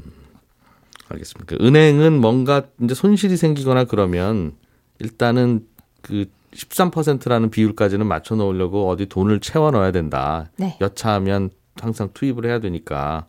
알겠습니다. 1.09 1.57
그 1.57 1.63
은행은 1.65 2.19
뭔가 2.19 2.63
이제 2.81 2.95
손실이 2.95 3.37
생기거나 3.37 3.83
그러면 3.85 4.53
일단은 4.99 5.65
그 6.01 6.25
13%라는 6.53 7.49
비율까지는 7.49 8.05
맞춰 8.07 8.35
놓으려고 8.35 8.87
어디 8.89 9.05
돈을 9.07 9.39
채워 9.41 9.71
넣어야 9.71 9.91
된다. 9.91 10.49
네. 10.57 10.77
여차하면 10.81 11.49
항상 11.81 12.09
투입을 12.13 12.45
해야 12.45 12.59
되니까 12.59 13.25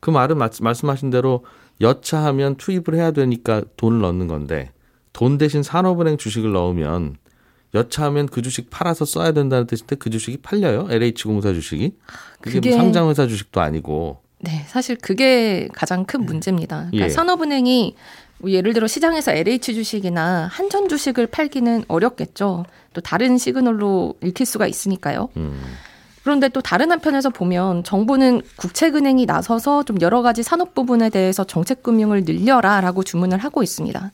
그 0.00 0.10
말은 0.10 0.38
마- 0.38 0.48
말씀하신 0.60 1.10
대로 1.10 1.44
여차하면 1.80 2.56
투입을 2.56 2.94
해야 2.94 3.10
되니까 3.10 3.62
돈을 3.76 4.00
넣는 4.00 4.28
건데 4.28 4.70
돈 5.12 5.38
대신 5.38 5.62
산업은행 5.62 6.16
주식을 6.16 6.52
넣으면 6.52 7.16
여차하면 7.74 8.26
그 8.26 8.42
주식 8.42 8.70
팔아서 8.70 9.04
써야 9.04 9.32
된다는 9.32 9.66
뜻인데 9.66 9.96
그 9.96 10.08
주식이 10.10 10.38
팔려요? 10.38 10.86
LH공사 10.90 11.52
주식이? 11.52 11.94
그게, 12.40 12.54
그게- 12.60 12.70
뭐 12.70 12.78
상장회사 12.78 13.26
주식도 13.26 13.60
아니고. 13.60 14.18
네, 14.38 14.64
사실 14.68 14.96
그게 14.96 15.68
가장 15.74 16.04
큰 16.04 16.24
문제입니다. 16.24 16.86
그러니까 16.90 17.04
예. 17.06 17.08
산업은행이 17.08 17.96
뭐 18.38 18.50
예를 18.50 18.72
들어 18.74 18.86
시장에서 18.86 19.32
LH 19.32 19.74
주식이나 19.74 20.48
한전 20.52 20.88
주식을 20.88 21.26
팔기는 21.28 21.84
어렵겠죠. 21.88 22.64
또 22.92 23.00
다른 23.00 23.38
시그널로 23.38 24.14
읽힐 24.22 24.46
수가 24.46 24.66
있으니까요. 24.66 25.30
음. 25.38 25.60
그런데 26.26 26.48
또 26.48 26.60
다른 26.60 26.90
한편에서 26.90 27.30
보면 27.30 27.84
정부는 27.84 28.42
국책은행이 28.56 29.26
나서서 29.26 29.84
좀 29.84 30.00
여러 30.00 30.22
가지 30.22 30.42
산업 30.42 30.74
부분에 30.74 31.08
대해서 31.08 31.44
정책 31.44 31.84
금융을 31.84 32.24
늘려라라고 32.26 33.04
주문을 33.04 33.38
하고 33.38 33.62
있습니다. 33.62 34.10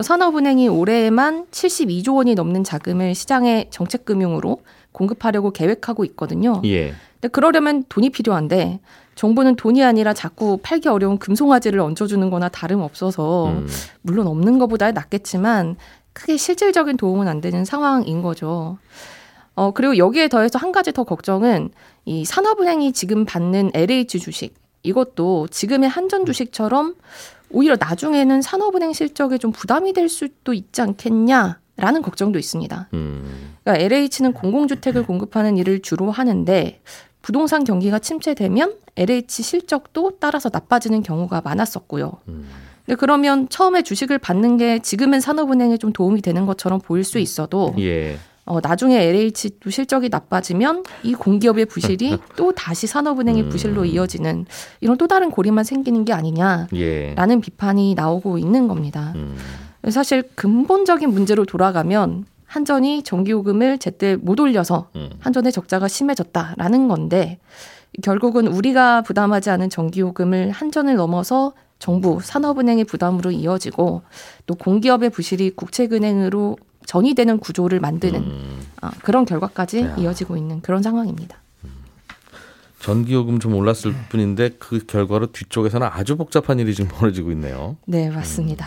산업은행이 0.00 0.68
올해에만 0.68 1.46
72조 1.50 2.14
원이 2.14 2.36
넘는 2.36 2.62
자금을 2.62 3.16
시장에 3.16 3.66
정책 3.70 4.04
금융으로 4.04 4.62
공급하려고 4.92 5.50
계획하고 5.50 6.04
있거든요. 6.04 6.62
예. 6.64 6.94
근데 7.14 7.26
그러려면 7.26 7.82
돈이 7.88 8.10
필요한데 8.10 8.78
정부는 9.16 9.56
돈이 9.56 9.82
아니라 9.82 10.14
자꾸 10.14 10.60
팔기 10.62 10.88
어려운 10.88 11.18
금송아지를 11.18 11.80
얹어주는 11.80 12.30
거나 12.30 12.48
다름없어서 12.50 13.46
음. 13.48 13.68
물론 14.02 14.28
없는 14.28 14.60
것보다 14.60 14.92
낫겠지만 14.92 15.74
크게 16.12 16.36
실질적인 16.36 16.96
도움은 16.96 17.26
안 17.26 17.40
되는 17.40 17.64
상황인 17.64 18.22
거죠. 18.22 18.78
어, 19.58 19.72
그리고 19.72 19.96
여기에 19.96 20.28
더해서 20.28 20.56
한 20.56 20.70
가지 20.70 20.92
더 20.92 21.02
걱정은 21.02 21.70
이 22.04 22.24
산업은행이 22.24 22.92
지금 22.92 23.24
받는 23.24 23.72
LH 23.74 24.20
주식 24.20 24.54
이것도 24.84 25.48
지금의 25.48 25.88
한전 25.88 26.26
주식처럼 26.26 26.94
오히려 27.50 27.76
나중에는 27.76 28.40
산업은행 28.40 28.92
실적에 28.92 29.36
좀 29.36 29.50
부담이 29.50 29.94
될 29.94 30.08
수도 30.08 30.54
있지 30.54 30.80
않겠냐 30.80 31.58
라는 31.76 32.02
걱정도 32.02 32.38
있습니다. 32.38 32.88
음. 32.94 33.56
그러니까 33.64 33.84
LH는 33.84 34.32
공공주택을 34.32 35.02
공급하는 35.04 35.56
일을 35.56 35.82
주로 35.82 36.12
하는데 36.12 36.80
부동산 37.20 37.64
경기가 37.64 37.98
침체되면 37.98 38.76
LH 38.94 39.42
실적도 39.42 40.12
따라서 40.20 40.50
나빠지는 40.52 41.02
경우가 41.02 41.40
많았었고요. 41.40 42.12
음. 42.28 42.48
근데 42.86 42.96
그러면 42.96 43.48
처음에 43.48 43.82
주식을 43.82 44.18
받는 44.18 44.56
게 44.56 44.78
지금은 44.78 45.20
산업은행에 45.20 45.78
좀 45.78 45.92
도움이 45.92 46.22
되는 46.22 46.46
것처럼 46.46 46.80
보일 46.80 47.02
수 47.02 47.18
있어도 47.18 47.74
예. 47.80 48.18
어, 48.48 48.60
나중에 48.62 48.96
LH도 48.96 49.68
실적이 49.68 50.08
나빠지면 50.08 50.82
이 51.02 51.14
공기업의 51.14 51.66
부실이 51.66 52.18
또 52.36 52.52
다시 52.52 52.86
산업은행의 52.86 53.44
음. 53.44 53.48
부실로 53.50 53.84
이어지는 53.84 54.46
이런 54.80 54.96
또 54.96 55.06
다른 55.06 55.30
고리만 55.30 55.64
생기는 55.64 56.04
게 56.06 56.14
아니냐라는 56.14 56.68
예. 56.74 57.40
비판이 57.42 57.94
나오고 57.94 58.38
있는 58.38 58.66
겁니다. 58.66 59.12
음. 59.16 59.36
사실 59.90 60.22
근본적인 60.34 61.10
문제로 61.10 61.44
돌아가면 61.44 62.24
한전이 62.46 63.02
전기요금을 63.02 63.78
제때 63.78 64.16
못 64.16 64.40
올려서 64.40 64.88
음. 64.96 65.10
한전의 65.20 65.52
적자가 65.52 65.86
심해졌다라는 65.86 66.88
건데 66.88 67.38
결국은 68.02 68.46
우리가 68.46 69.02
부담하지 69.02 69.50
않은 69.50 69.68
전기요금을 69.68 70.50
한전을 70.52 70.96
넘어서 70.96 71.52
정부 71.78 72.18
산업은행의 72.22 72.84
부담으로 72.84 73.30
이어지고 73.30 74.02
또 74.46 74.54
공기업의 74.54 75.10
부실이 75.10 75.50
국책은행으로 75.50 76.56
전이 76.88 77.12
되는 77.12 77.38
구조를 77.38 77.80
만드는 77.80 78.18
음. 78.18 78.66
아, 78.80 78.90
그런 79.02 79.26
결과까지 79.26 79.80
야. 79.82 79.96
이어지고 79.98 80.38
있는 80.38 80.62
그런 80.62 80.82
상황입니다. 80.82 81.36
전기요금 82.80 83.40
좀 83.40 83.54
올랐을 83.54 83.94
뿐인데 84.08 84.52
그 84.58 84.86
결과로 84.86 85.30
뒤쪽에서는 85.30 85.86
아주 85.86 86.16
복잡한 86.16 86.58
일이 86.58 86.74
지금 86.74 86.88
벌어지고 86.96 87.30
있네요. 87.32 87.76
네, 87.84 88.08
맞습니다. 88.08 88.66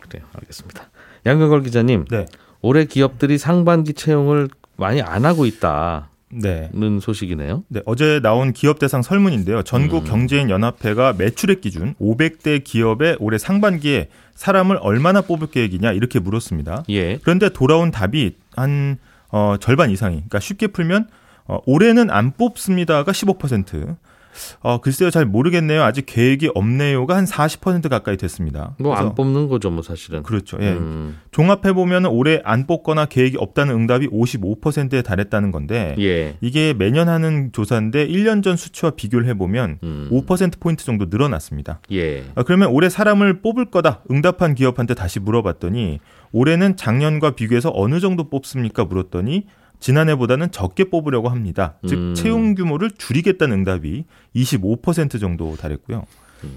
그래요. 0.00 0.24
알겠습니다. 0.32 0.88
양경걸 1.26 1.64
기자님, 1.64 2.06
네. 2.10 2.24
올해 2.62 2.86
기업들이 2.86 3.36
상반기 3.36 3.92
채용을 3.92 4.48
많이 4.76 5.02
안 5.02 5.26
하고 5.26 5.44
있다 5.44 6.08
는 6.34 6.70
네. 6.72 7.00
소식이네요. 7.00 7.64
네, 7.68 7.82
어제 7.84 8.18
나온 8.20 8.54
기업 8.54 8.78
대상 8.78 9.02
설문인데요. 9.02 9.62
전국 9.64 10.04
음. 10.04 10.08
경제인 10.08 10.48
연합회가 10.48 11.12
매출액 11.12 11.60
기준 11.60 11.94
500대 12.00 12.64
기업의 12.64 13.18
올해 13.20 13.36
상반기에 13.36 14.08
사람을 14.34 14.78
얼마나 14.80 15.20
뽑을 15.20 15.48
계획이냐 15.48 15.92
이렇게 15.92 16.18
물었습니다. 16.18 16.84
예. 16.88 17.18
그런데 17.18 17.50
돌아온 17.50 17.90
답이 17.90 18.36
한 18.56 18.96
어, 19.28 19.56
절반 19.60 19.90
이상이. 19.90 20.16
그러니까 20.16 20.40
쉽게 20.40 20.68
풀면 20.68 21.08
어, 21.44 21.58
올해는 21.66 22.10
안 22.10 22.32
뽑습니다가 22.32 23.12
15%. 23.12 23.96
어, 24.60 24.80
글쎄요, 24.80 25.10
잘 25.10 25.24
모르겠네요. 25.26 25.82
아직 25.82 26.04
계획이 26.06 26.50
없네요가 26.54 27.16
한 27.16 27.24
40% 27.24 27.88
가까이 27.88 28.16
됐습니다. 28.16 28.74
뭐 28.78 28.94
안 28.94 29.14
뽑는 29.14 29.48
거죠, 29.48 29.70
뭐 29.70 29.82
사실은. 29.82 30.22
그렇죠. 30.22 30.58
예. 30.60 30.72
음. 30.72 31.18
종합해 31.32 31.72
보면 31.72 32.06
올해 32.06 32.40
안 32.44 32.66
뽑거나 32.66 33.06
계획이 33.06 33.36
없다는 33.38 33.74
응답이 33.74 34.08
55%에 34.08 35.02
달했다는 35.02 35.50
건데 35.50 35.94
예. 35.98 36.36
이게 36.40 36.74
매년 36.74 37.08
하는 37.08 37.50
조사인데 37.52 38.06
1년 38.08 38.42
전 38.42 38.56
수치와 38.56 38.92
비교를 38.92 39.26
해 39.26 39.34
보면 39.34 39.78
음. 39.82 40.08
5% 40.12 40.60
포인트 40.60 40.84
정도 40.84 41.06
늘어났습니다. 41.08 41.80
예. 41.92 42.24
아, 42.34 42.42
그러면 42.42 42.68
올해 42.68 42.88
사람을 42.88 43.40
뽑을 43.40 43.66
거다 43.66 44.02
응답한 44.10 44.54
기업한테 44.54 44.94
다시 44.94 45.20
물어봤더니 45.20 46.00
올해는 46.32 46.76
작년과 46.76 47.32
비교해서 47.32 47.70
어느 47.74 48.00
정도 48.00 48.28
뽑습니까 48.30 48.84
물었더니 48.84 49.46
지난해보다는 49.82 50.52
적게 50.52 50.84
뽑으려고 50.84 51.28
합니다. 51.28 51.74
즉 51.86 51.98
음. 51.98 52.14
채용 52.14 52.54
규모를 52.54 52.90
줄이겠다는 52.90 53.58
응답이 53.58 54.04
25% 54.36 55.20
정도 55.20 55.56
달했고요. 55.56 56.04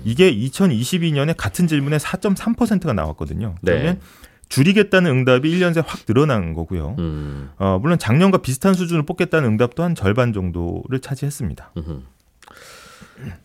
이게 0.03 0.33
2022년에 0.33 1.35
같은 1.37 1.67
질문에 1.67 1.97
4.3%가 1.97 2.93
나왔거든요. 2.93 3.55
네. 3.61 3.71
그러면 3.73 3.99
줄이겠다는 4.47 5.09
응답이 5.11 5.51
1년 5.51 5.73
새 5.73 5.81
확 5.81 6.05
늘어난 6.05 6.53
거고요. 6.53 6.95
음. 6.99 7.49
어, 7.57 7.79
물론 7.81 7.97
작년과 7.99 8.39
비슷한 8.39 8.73
수준을 8.75 9.03
뽑겠다는 9.03 9.49
응답도 9.49 9.83
한 9.83 9.95
절반 9.95 10.31
정도를 10.33 10.99
차지했습니다. 11.01 11.71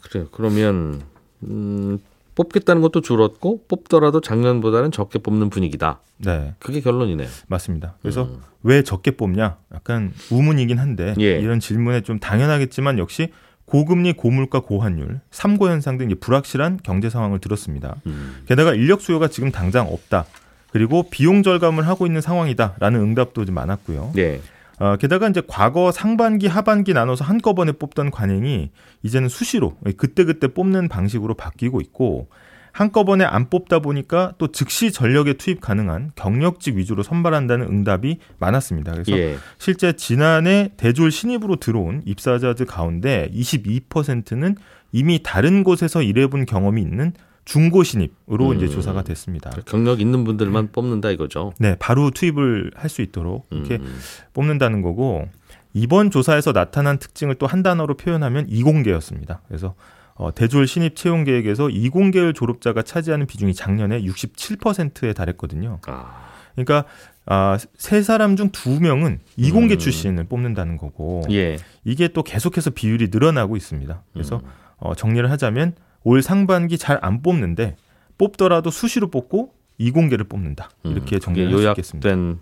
그래 0.03 0.27
그러면 0.33 1.03
음, 1.45 1.99
뽑겠다는 2.41 2.81
것도 2.81 3.03
줄었고 3.03 3.65
뽑더라도 3.69 4.23
작년보다는 4.23 4.93
적게 4.93 5.19
뽑는 5.19 5.51
분위기다. 5.51 6.01
네, 6.19 6.55
그게 6.59 6.81
결론이네요. 6.81 7.29
맞습니다. 7.49 7.95
그래서 8.01 8.25
음. 8.25 8.41
왜 8.63 8.83
적게 8.83 9.11
뽑냐? 9.11 9.59
약간 9.75 10.13
우문이긴 10.31 10.79
한데 10.79 11.15
예. 11.21 11.39
이런 11.39 11.61
질문에 11.61 12.01
좀 12.01 12.19
당연하겠지만 12.19 12.99
역시 12.99 13.31
고금리, 13.67 14.15
고물가, 14.15 14.61
고환율, 14.61 15.21
삼고 15.31 15.69
현상 15.69 15.99
등 15.99 16.09
불확실한 16.19 16.81
경제 16.83 17.11
상황을 17.11 17.41
들었습니다. 17.41 17.97
음. 18.07 18.43
게다가 18.47 18.75
인력 18.75 19.01
수요가 19.01 19.29
지금 19.29 19.53
당장 19.53 19.87
없다. 19.87 20.25
그리고 20.73 21.05
비용 21.11 21.43
절감을 21.43 21.87
하고 21.87 22.07
있는 22.07 22.21
상황이다라는 22.21 23.01
응답도 23.01 23.45
좀 23.45 23.55
많았고요. 23.55 24.13
네. 24.15 24.41
어, 24.81 24.97
게다가 24.97 25.29
이제 25.29 25.43
과거 25.47 25.93
상반기, 25.93 26.47
하반기 26.47 26.95
나눠서 26.95 27.23
한꺼번에 27.23 27.73
뽑던 27.73 28.11
관행이 28.11 28.71
이제는 29.03 29.29
수시로 29.29 29.77
그때그때 29.99 30.49
뽑는 30.49 30.89
방식으로 30.89 31.35
바뀌고 31.35 31.83
있고 31.83 32.29
한꺼번에 32.73 33.25
안 33.25 33.51
뽑다 33.51 33.81
보니까 33.81 34.33
또 34.39 34.49
즉시 34.49 34.91
전력에 34.91 35.35
투입 35.35 35.61
가능한 35.61 36.13
경력직 36.15 36.77
위주로 36.77 37.03
선발한다는 37.03 37.67
응답이 37.67 38.21
많았습니다. 38.39 38.93
그래서 38.93 39.13
예. 39.13 39.37
실제 39.59 39.93
지난해 39.93 40.71
대졸 40.79 41.11
신입으로 41.11 41.57
들어온 41.57 42.03
입사자들 42.07 42.65
가운데 42.65 43.31
22%는 43.35 44.57
이미 44.93 45.21
다른 45.23 45.63
곳에서 45.63 46.03
일해본 46.03 46.47
경험이 46.47 46.81
있는 46.81 47.13
중고 47.51 47.83
신입으로 47.83 48.51
음. 48.51 48.57
이제 48.57 48.69
조사가 48.69 49.03
됐습니다. 49.03 49.51
경력 49.67 50.01
있는 50.01 50.23
분들만 50.23 50.71
뽑는다 50.71 51.11
이거죠. 51.11 51.53
네, 51.59 51.75
바로 51.81 52.13
투입을 52.13 52.71
할 52.77 52.89
수 52.89 53.03
있도록 53.03 53.49
이렇게 53.51 53.75
음. 53.77 53.99
뽑는다는 54.35 54.83
거고 54.83 55.27
이번 55.73 56.13
조사에서 56.13 56.53
나타난 56.53 56.99
특징을 56.99 57.35
또 57.35 57.47
한 57.47 57.65
단어로 57.65 57.97
표현하면 57.97 58.47
이공계였습니다. 58.49 59.41
그래서 59.49 59.75
어, 60.15 60.33
대졸 60.33 60.69
신입 60.69 60.95
채용 60.95 61.25
계획에서 61.25 61.71
이공계열 61.71 62.35
졸업자가 62.35 62.83
차지하는 62.83 63.27
비중이 63.27 63.53
작년에 63.55 64.01
67%에 64.03 65.13
달했거든요. 65.13 65.81
아. 65.89 66.31
그러니까 66.55 66.85
아, 67.27 67.59
세 67.77 68.03
사람 68.03 68.37
중 68.37 68.51
두 68.53 68.81
명은 68.81 69.19
이공계 69.37 69.75
음. 69.75 69.79
출신을 69.79 70.25
뽑는다는 70.25 70.77
거고 70.77 71.23
예. 71.33 71.57
이게 71.85 72.07
또 72.09 72.23
계속해서 72.23 72.71
비율이 72.71 73.09
늘어나고 73.11 73.57
있습니다. 73.57 74.03
그래서 74.13 74.37
음. 74.37 74.49
어, 74.79 74.95
정리를 74.95 75.29
하자면 75.33 75.75
올 76.05 76.23
상반기 76.23 76.79
잘 76.79 76.99
안 77.03 77.23
뽑는데 77.23 77.77
뽑더라도 78.19 78.71
수시로 78.71 79.09
뽑고 79.11 79.53
이공계를 79.79 80.27
뽑는다 80.27 80.71
이렇게 80.85 81.17
음, 81.17 81.21
정리를 81.21 81.51
그게 81.51 81.67
할수 81.67 81.81
있겠습니다. 81.81 82.41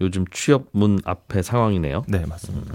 요즘 0.00 0.24
취업 0.32 0.66
문 0.72 0.98
앞의 1.04 1.42
상황이네요. 1.42 2.04
네 2.08 2.24
맞습니다. 2.26 2.74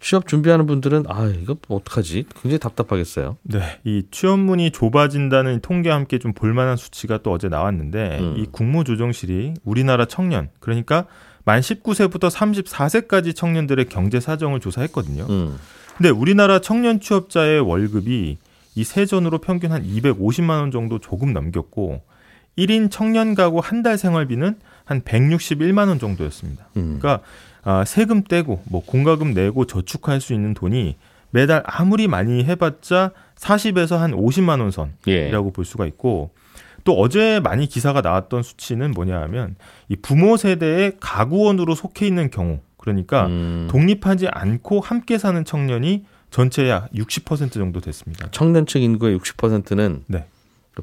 취업 0.00 0.26
준비하는 0.28 0.66
분들은 0.66 1.04
아 1.08 1.26
이거 1.26 1.56
어떡하지? 1.68 2.26
굉장히 2.42 2.58
답답하겠어요. 2.58 3.38
네, 3.42 3.80
이 3.84 4.04
취업문이 4.10 4.70
좁아진다는 4.70 5.60
통계와 5.60 5.96
함께 5.96 6.18
좀 6.18 6.34
볼만한 6.34 6.76
수치가 6.76 7.18
또 7.18 7.32
어제 7.32 7.48
나왔는데 7.48 8.18
음. 8.20 8.34
이 8.36 8.46
국무조정실이 8.50 9.54
우리나라 9.64 10.04
청년 10.04 10.50
그러니까 10.60 11.06
만 11.46 11.60
19세부터 11.60 12.30
34세까지 12.30 13.34
청년들의 13.34 13.86
경제 13.88 14.20
사정을 14.20 14.60
조사했거든요. 14.60 15.26
음. 15.28 15.58
근데 15.96 16.10
우리나라 16.10 16.58
청년 16.58 17.00
취업자의 17.00 17.60
월급이 17.60 18.36
이 18.76 18.84
세 18.84 19.06
전으로 19.06 19.38
평균 19.38 19.72
한 19.72 19.84
250만 19.84 20.50
원 20.60 20.70
정도 20.70 20.98
조금 20.98 21.32
넘겼고 21.32 22.02
1인 22.58 22.90
청년 22.90 23.34
가구 23.34 23.60
한 23.62 23.82
달 23.82 23.98
생활비는 23.98 24.56
한 24.84 25.00
161만 25.02 25.88
원 25.88 25.98
정도였습니다. 25.98 26.68
음. 26.76 26.98
그러니까 27.00 27.24
아, 27.62 27.84
세금 27.84 28.22
떼고 28.22 28.62
뭐 28.66 28.82
공과금 28.84 29.32
내고 29.34 29.64
저축할 29.66 30.20
수 30.20 30.32
있는 30.34 30.54
돈이 30.54 30.96
매달 31.30 31.62
아무리 31.66 32.06
많이 32.08 32.44
해봤자 32.44 33.10
40에서 33.36 33.96
한 33.96 34.12
50만 34.12 34.60
원 34.60 34.68
예. 34.68 34.70
선이라고 34.70 35.50
볼 35.52 35.64
수가 35.64 35.86
있고 35.86 36.30
또 36.84 36.98
어제 36.98 37.40
많이 37.40 37.66
기사가 37.66 38.02
나왔던 38.02 38.42
수치는 38.42 38.90
뭐냐 38.92 39.20
하면 39.22 39.56
이 39.88 39.96
부모 39.96 40.36
세대의 40.36 40.98
가구원으로 41.00 41.74
속해 41.74 42.06
있는 42.06 42.30
경우 42.30 42.60
그러니까 42.76 43.26
음. 43.26 43.66
독립하지 43.70 44.28
않고 44.28 44.80
함께 44.80 45.16
사는 45.18 45.42
청년이 45.44 46.04
전체의 46.34 46.68
약 46.68 46.90
60% 46.92 47.52
정도 47.52 47.78
됐습니다. 47.78 48.26
청년 48.32 48.66
층 48.66 48.82
인구의 48.82 49.16
60%는 49.18 50.02
네. 50.08 50.26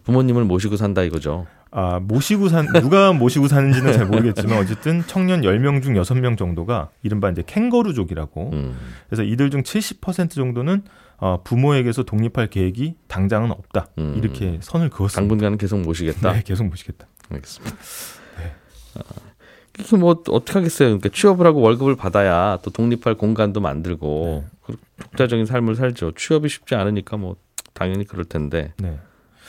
부모님을 0.06 0.46
모시고 0.46 0.78
산다 0.78 1.04
이거죠. 1.04 1.46
아, 1.72 2.00
모시고 2.00 2.48
산 2.48 2.68
누가 2.68 3.12
모시고 3.14 3.50
사는지는 3.50 3.92
잘 3.92 4.06
모르겠지만 4.06 4.60
어쨌든 4.60 5.04
청년 5.08 5.42
10명 5.42 5.84
중 5.84 5.96
6명 5.96 6.38
정도가 6.38 6.90
이른바 7.04 7.30
이제 7.30 7.44
캥거루족이라고 7.46 8.52
음. 8.54 8.78
그래서 9.10 9.24
이들 9.24 9.50
중 9.50 9.62
70% 9.62 10.32
정도는 10.32 10.84
어, 11.18 11.42
부모에게서 11.44 12.04
독립할 12.04 12.48
계획이 12.48 12.96
당장은 13.10 13.52
없다. 13.52 13.88
음. 13.98 14.16
이렇게 14.18 14.58
선을 14.62 14.90
그었습니다. 14.90 15.20
당분간은 15.20 15.58
계속 15.58 15.82
모시겠다. 15.82 16.32
네, 16.32 16.44
계속 16.46 16.64
모시겠다. 16.64 17.08
알겠습니다. 17.30 17.76
아, 18.96 19.02
이게 19.80 19.98
뭐 19.98 20.12
어떻게 20.30 20.54
하겠어요? 20.54 20.90
그러니까 20.90 21.10
취업을 21.10 21.46
하고 21.46 21.62
월급을 21.62 21.96
받아야 21.96 22.60
또 22.62 22.70
독립할 22.72 23.16
공간도 23.16 23.62
만들고 23.62 24.46
그 24.64 24.76
독자적인 25.02 25.46
삶을 25.46 25.76
살죠. 25.76 26.12
취업이 26.14 26.50
쉽지 26.50 26.76
않으니까 26.76 27.18
뭐 27.18 27.36
당연히 27.74 28.06
그럴 28.06 28.26
텐데. 28.26 28.74
네. 28.78 29.00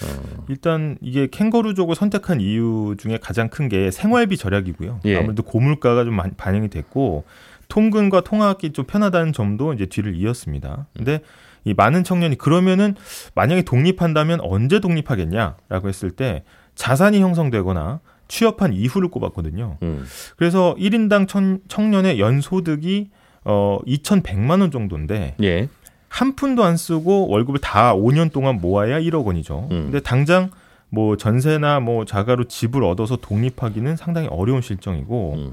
어, 0.02 0.44
일단 0.48 0.96
이게 1.00 1.26
캥거루족을 1.28 1.94
선택한 1.94 2.40
이유 2.40 2.94
중에 2.98 3.18
가장 3.22 3.48
큰 3.48 3.68
게 3.68 3.90
생활비 3.90 4.36
절약이고요. 4.36 5.00
예. 5.04 5.18
아무래도 5.18 5.42
고물가가 5.42 6.04
좀 6.04 6.18
반영이 6.36 6.68
됐고 6.68 7.24
통근과 7.68 8.22
통학이 8.22 8.72
좀 8.72 8.84
편하다는 8.84 9.32
점도 9.32 9.72
이제 9.72 9.86
뒤를 9.86 10.14
이었습니다. 10.16 10.86
근데 10.96 11.20
이 11.64 11.74
많은 11.74 12.02
청년이 12.04 12.36
그러면은 12.38 12.96
만약에 13.34 13.62
독립한다면 13.62 14.40
언제 14.40 14.80
독립하겠냐라고 14.80 15.88
했을 15.88 16.10
때 16.10 16.42
자산이 16.74 17.20
형성되거나 17.20 18.00
취업한 18.32 18.72
이후를 18.72 19.08
꼽았거든요. 19.10 19.76
음. 19.82 20.06
그래서 20.38 20.74
1인당 20.78 21.28
천, 21.28 21.60
청년의 21.68 22.18
연소득이 22.18 23.10
어 23.44 23.78
2,100만 23.86 24.62
원 24.62 24.70
정도인데 24.70 25.34
예. 25.42 25.68
한 26.08 26.34
푼도 26.34 26.64
안 26.64 26.78
쓰고 26.78 27.28
월급을 27.28 27.60
다 27.60 27.92
5년 27.94 28.32
동안 28.32 28.58
모아야 28.62 28.98
1억 29.00 29.26
원이죠. 29.26 29.68
음. 29.70 29.82
근데 29.84 30.00
당장 30.00 30.50
뭐 30.88 31.18
전세나 31.18 31.80
뭐 31.80 32.06
자가로 32.06 32.44
집을 32.44 32.82
얻어서 32.84 33.16
독립하기는 33.16 33.96
상당히 33.96 34.28
어려운 34.28 34.62
실정이고 34.62 35.34
음. 35.36 35.52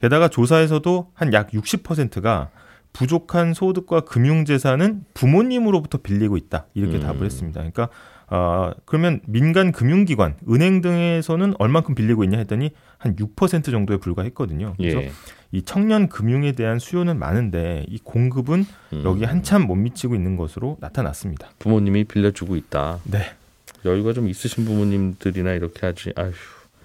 게다가 0.00 0.28
조사에서도 0.28 1.10
한 1.14 1.32
약 1.32 1.50
60%가 1.50 2.50
부족한 2.92 3.54
소득과 3.54 4.00
금융 4.02 4.44
재산은 4.44 5.04
부모님으로부터 5.14 5.98
빌리고 5.98 6.36
있다 6.36 6.66
이렇게 6.74 6.98
음. 6.98 7.00
답을 7.00 7.24
했습니다. 7.24 7.58
그러니까 7.60 7.88
아 8.32 8.72
그러면 8.84 9.20
민간 9.26 9.72
금융기관, 9.72 10.36
은행 10.48 10.80
등에서는 10.80 11.54
얼만큼 11.58 11.96
빌리고 11.96 12.22
있냐 12.24 12.38
했더니 12.38 12.70
한 12.96 13.16
6% 13.16 13.70
정도에 13.70 13.96
불과했거든요. 13.96 14.74
그래서 14.76 15.02
예. 15.02 15.10
이 15.50 15.62
청년 15.62 16.08
금융에 16.08 16.52
대한 16.52 16.78
수요는 16.78 17.18
많은데 17.18 17.84
이 17.88 17.98
공급은 17.98 18.64
음. 18.92 19.02
여기 19.04 19.24
한참 19.24 19.66
못 19.66 19.74
미치고 19.74 20.14
있는 20.14 20.36
것으로 20.36 20.76
나타났습니다. 20.80 21.48
부모님이 21.58 22.04
빌려주고 22.04 22.54
있다. 22.54 23.00
네, 23.02 23.32
여유가 23.84 24.12
좀 24.12 24.28
있으신 24.28 24.64
부모님들이나 24.64 25.52
이렇게 25.54 25.86
하지. 25.86 26.12
아휴. 26.14 26.30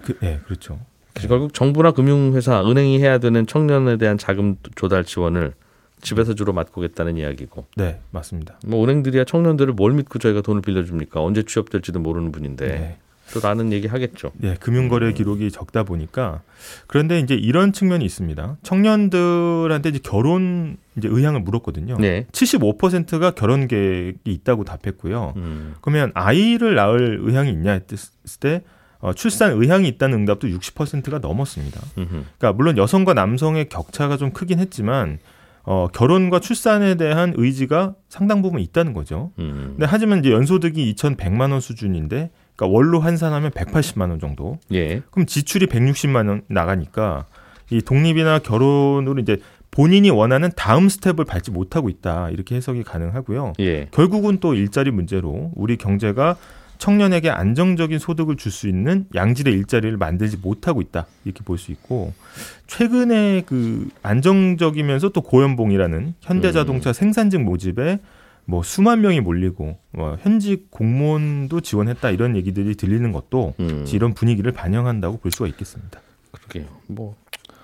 그, 0.02 0.18
네, 0.20 0.40
그렇죠. 0.44 0.80
결국 1.14 1.54
정부나 1.54 1.92
금융회사, 1.92 2.62
은행이 2.68 3.00
해야 3.00 3.18
되는 3.18 3.46
청년에 3.46 3.96
대한 3.96 4.18
자금 4.18 4.56
조달 4.74 5.04
지원을 5.04 5.54
집에서 6.00 6.34
주로 6.34 6.52
맡고겠다는 6.52 7.16
이야기고. 7.16 7.66
네, 7.76 8.00
맞습니다. 8.10 8.58
뭐 8.66 8.84
은행들이야 8.84 9.24
청년들을 9.24 9.74
뭘 9.74 9.92
믿고 9.92 10.18
저희가 10.18 10.42
돈을 10.42 10.62
빌려줍니까? 10.62 11.22
언제 11.22 11.42
취업될지도 11.42 12.00
모르는 12.00 12.32
분인데 12.32 12.66
네. 12.66 12.96
또 13.32 13.40
라는 13.40 13.72
얘기 13.72 13.88
하겠죠. 13.88 14.30
네, 14.36 14.54
금융거래 14.60 15.12
기록이 15.12 15.50
적다 15.50 15.82
보니까 15.82 16.42
그런데 16.86 17.18
이제 17.18 17.34
이런 17.34 17.72
측면이 17.72 18.04
있습니다. 18.04 18.58
청년들한테 18.62 19.88
이제 19.88 19.98
결혼 20.02 20.76
이제 20.96 21.08
의향을 21.08 21.40
물었거든요. 21.40 21.96
네. 21.98 22.26
75%가 22.30 23.32
결혼 23.32 23.66
계획이 23.66 24.18
있다고 24.24 24.64
답했고요. 24.64 25.32
음. 25.36 25.74
그러면 25.80 26.12
아이를 26.14 26.76
낳을 26.76 27.18
의향이 27.22 27.50
있냐 27.50 27.72
했을 27.72 28.40
때 28.40 28.62
어, 29.00 29.12
출산 29.12 29.52
의향이 29.52 29.88
있다는 29.88 30.20
응답도 30.20 30.48
60%가 30.48 31.18
넘었습니다. 31.18 31.80
음흠. 31.98 32.08
그러니까 32.08 32.52
물론 32.52 32.78
여성과 32.78 33.14
남성의 33.14 33.68
격차가 33.68 34.16
좀 34.16 34.32
크긴 34.32 34.58
했지만 34.58 35.18
어, 35.66 35.88
결혼과 35.92 36.38
출산에 36.38 36.94
대한 36.94 37.34
의지가 37.36 37.96
상당 38.08 38.40
부분 38.40 38.60
있다는 38.60 38.92
거죠. 38.92 39.32
음. 39.40 39.72
근데 39.72 39.84
하지만 39.84 40.20
이제 40.20 40.30
연소득이 40.30 40.94
2,100만 40.94 41.50
원 41.50 41.60
수준인데 41.60 42.30
그러니까 42.54 42.74
원로 42.74 43.00
환산하면 43.00 43.50
180만 43.50 44.10
원 44.10 44.20
정도. 44.20 44.58
예. 44.72 45.02
그럼 45.10 45.26
지출이 45.26 45.66
160만 45.66 46.28
원 46.28 46.42
나가니까 46.48 47.26
이 47.70 47.82
독립이나 47.82 48.38
결혼으로 48.38 49.20
이제 49.20 49.38
본인이 49.72 50.08
원하는 50.08 50.50
다음 50.56 50.88
스텝을 50.88 51.24
밟지 51.26 51.50
못하고 51.50 51.88
있다 51.88 52.30
이렇게 52.30 52.54
해석이 52.54 52.84
가능하고요. 52.84 53.54
예. 53.58 53.88
결국은 53.90 54.38
또 54.38 54.54
일자리 54.54 54.92
문제로 54.92 55.50
우리 55.56 55.76
경제가 55.76 56.36
청년에게 56.78 57.30
안정적인 57.30 57.98
소득을 57.98 58.36
줄 58.36 58.52
수 58.52 58.68
있는 58.68 59.06
양질의 59.14 59.52
일자리를 59.54 59.96
만들지 59.96 60.36
못하고 60.36 60.80
있다 60.80 61.06
이렇게 61.24 61.42
볼 61.44 61.58
수 61.58 61.72
있고 61.72 62.12
최근에 62.66 63.42
그 63.46 63.88
안정적이면서 64.02 65.10
또 65.10 65.20
고연봉이라는 65.20 66.14
현대자동차 66.20 66.92
생산직 66.92 67.42
모집에 67.42 68.00
뭐 68.44 68.62
수만 68.62 69.00
명이 69.00 69.20
몰리고 69.20 69.76
뭐 69.90 70.16
현직 70.22 70.70
공무원도 70.70 71.60
지원했다 71.62 72.10
이런 72.10 72.36
얘기들이 72.36 72.76
들리는 72.76 73.10
것도 73.12 73.54
음. 73.58 73.84
이런 73.92 74.14
분위기를 74.14 74.52
반영한다고 74.52 75.18
볼 75.18 75.32
수가 75.32 75.48
있겠습니다. 75.48 76.00
그러게요. 76.30 76.64
뭐 76.86 77.16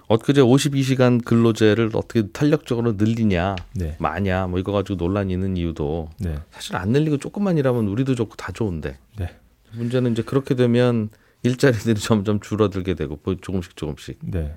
엊그제 0.08 0.42
52시간 0.42 1.24
근로제를 1.24 1.90
어떻게 1.94 2.26
탄력적으로 2.28 2.92
늘리냐, 2.92 3.56
네, 3.74 3.96
마냐, 3.98 4.46
뭐 4.46 4.58
이거 4.58 4.72
가지고 4.72 5.02
논란이 5.02 5.32
있는 5.32 5.56
이유도 5.56 6.10
네, 6.18 6.38
사실 6.50 6.76
안 6.76 6.90
늘리고 6.90 7.18
조금만 7.18 7.58
일하면 7.58 7.88
우리도 7.88 8.14
좋고 8.14 8.36
다 8.36 8.52
좋은데 8.52 8.98
네, 9.16 9.36
문제는 9.72 10.12
이제 10.12 10.22
그렇게 10.22 10.54
되면 10.54 11.10
일자리들이 11.42 11.98
점점 12.00 12.40
줄어들게 12.40 12.94
되고 12.94 13.18
뭐 13.22 13.36
조금씩 13.40 13.76
조금씩 13.76 14.18
네. 14.22 14.54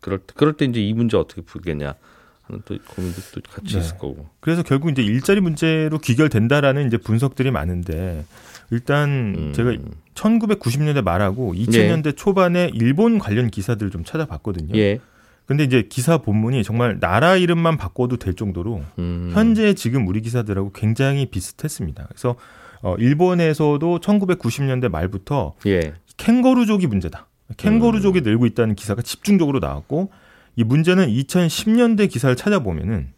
그럴 0.00 0.18
때 0.18 0.32
그럴 0.36 0.54
때 0.54 0.64
이제 0.64 0.80
이 0.80 0.92
문제 0.92 1.16
어떻게 1.16 1.42
풀겠냐 1.42 1.94
하는 2.42 2.62
또 2.64 2.76
고민도 2.94 3.20
또 3.32 3.40
같이 3.50 3.74
네. 3.74 3.80
있을 3.80 3.98
거고. 3.98 4.28
그래서 4.40 4.62
결국 4.62 4.90
이제 4.90 5.02
일자리 5.02 5.40
문제로 5.40 5.98
귀결된다라는 5.98 6.86
이제 6.86 6.96
분석들이 6.96 7.50
많은데 7.50 8.24
일단 8.70 9.34
음. 9.36 9.52
제가 9.54 9.76
1990년대 10.20 11.02
말하고 11.02 11.54
2000년대 11.54 12.16
초반에 12.16 12.70
일본 12.74 13.18
관련 13.18 13.48
기사들을 13.50 13.90
좀 13.90 14.04
찾아봤거든요. 14.04 14.76
예. 14.76 15.00
근데 15.46 15.64
이제 15.64 15.86
기사 15.88 16.18
본문이 16.18 16.62
정말 16.62 17.00
나라 17.00 17.36
이름만 17.36 17.76
바꿔도 17.76 18.18
될 18.18 18.34
정도로 18.34 18.82
음. 18.98 19.30
현재 19.34 19.74
지금 19.74 20.06
우리 20.06 20.20
기사들하고 20.20 20.70
굉장히 20.72 21.26
비슷했습니다. 21.26 22.06
그래서 22.08 22.36
어, 22.82 22.94
일본에서도 22.98 23.98
1990년대 24.00 24.88
말부터 24.88 25.54
예. 25.66 25.94
캥거루족이 26.16 26.86
문제다. 26.86 27.26
캥거루족이 27.56 28.20
늘고 28.20 28.46
있다는 28.46 28.76
기사가 28.76 29.02
집중적으로 29.02 29.58
나왔고 29.58 30.10
이 30.54 30.64
문제는 30.64 31.08
2010년대 31.08 32.08
기사를 32.08 32.34
찾아보면은 32.36 33.08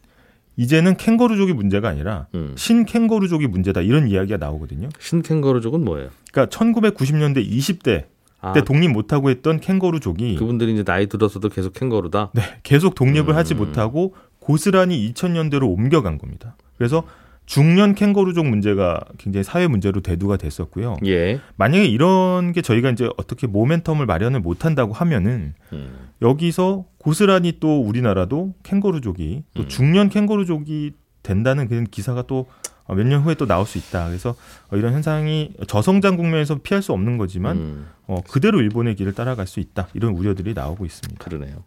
이제는 0.56 0.96
캥거루족이 0.96 1.52
문제가 1.52 1.88
아니라 1.88 2.26
음. 2.34 2.54
신캥거루족이 2.56 3.46
문제다 3.46 3.80
이런 3.80 4.08
이야기가 4.08 4.36
나오거든요. 4.36 4.88
신캥거루족은 4.98 5.84
뭐예요? 5.84 6.10
그러니까 6.30 6.56
1990년대 6.56 7.48
20대 7.48 8.04
아, 8.40 8.52
때 8.52 8.62
독립 8.62 8.90
못하고 8.90 9.30
했던 9.30 9.60
캥거루족이 9.60 10.34
그분들이 10.34 10.72
이제 10.72 10.82
나이 10.82 11.06
들어서도 11.06 11.48
계속 11.48 11.72
캥거루다. 11.72 12.30
네, 12.34 12.42
계속 12.62 12.94
독립을 12.94 13.30
음. 13.30 13.36
하지 13.36 13.54
못하고 13.54 14.14
고스란히 14.40 15.12
2000년대로 15.12 15.62
옮겨간 15.70 16.18
겁니다. 16.18 16.56
그래서 16.76 17.04
중년 17.46 17.94
캥거루족 17.94 18.46
문제가 18.46 19.00
굉장히 19.18 19.44
사회 19.44 19.66
문제로 19.66 20.00
대두가 20.00 20.37
됐었고요. 20.37 20.96
예. 21.05 21.40
만약에 21.57 21.85
이런 21.87 22.52
게 22.52 22.62
저희가 22.62 22.90
이제 22.90 23.09
어떻게 23.16 23.46
모멘텀을 23.46 24.07
마련을 24.07 24.40
못 24.40 24.64
한다고 24.64 24.92
하면은 24.92 25.55
음. 25.72 26.09
여기서 26.22 26.85
고스란히 26.98 27.59
또 27.61 27.81
우리나라도 27.83 28.55
캥거루족이 28.62 29.42
또 29.55 29.62
음. 29.62 29.68
중년 29.68 30.09
캥거루족이 30.09 30.92
된다는 31.22 31.68
그런 31.68 31.85
기사가 31.85 32.22
또 32.22 32.46
몇 32.88 33.07
년 33.07 33.22
후에 33.22 33.35
또 33.37 33.46
나올 33.46 33.64
수 33.64 33.78
있다. 33.78 34.09
그래서 34.09 34.35
어, 34.70 34.76
이런 34.76 34.92
현상이 34.92 35.52
저성장 35.66 36.16
국면에서 36.16 36.57
피할 36.57 36.83
수 36.83 36.92
없는 36.92 37.16
거지만 37.16 37.57
음, 37.57 37.87
어, 38.07 38.20
그대로 38.28 38.61
일본의 38.61 38.96
길을 38.96 39.12
따라갈 39.14 39.46
수 39.46 39.61
있다. 39.61 39.88
이런 39.94 40.12
우려들이 40.14 40.52
나오고 40.52 40.85
있습니다. 40.85 41.24
그러네요. 41.24 41.62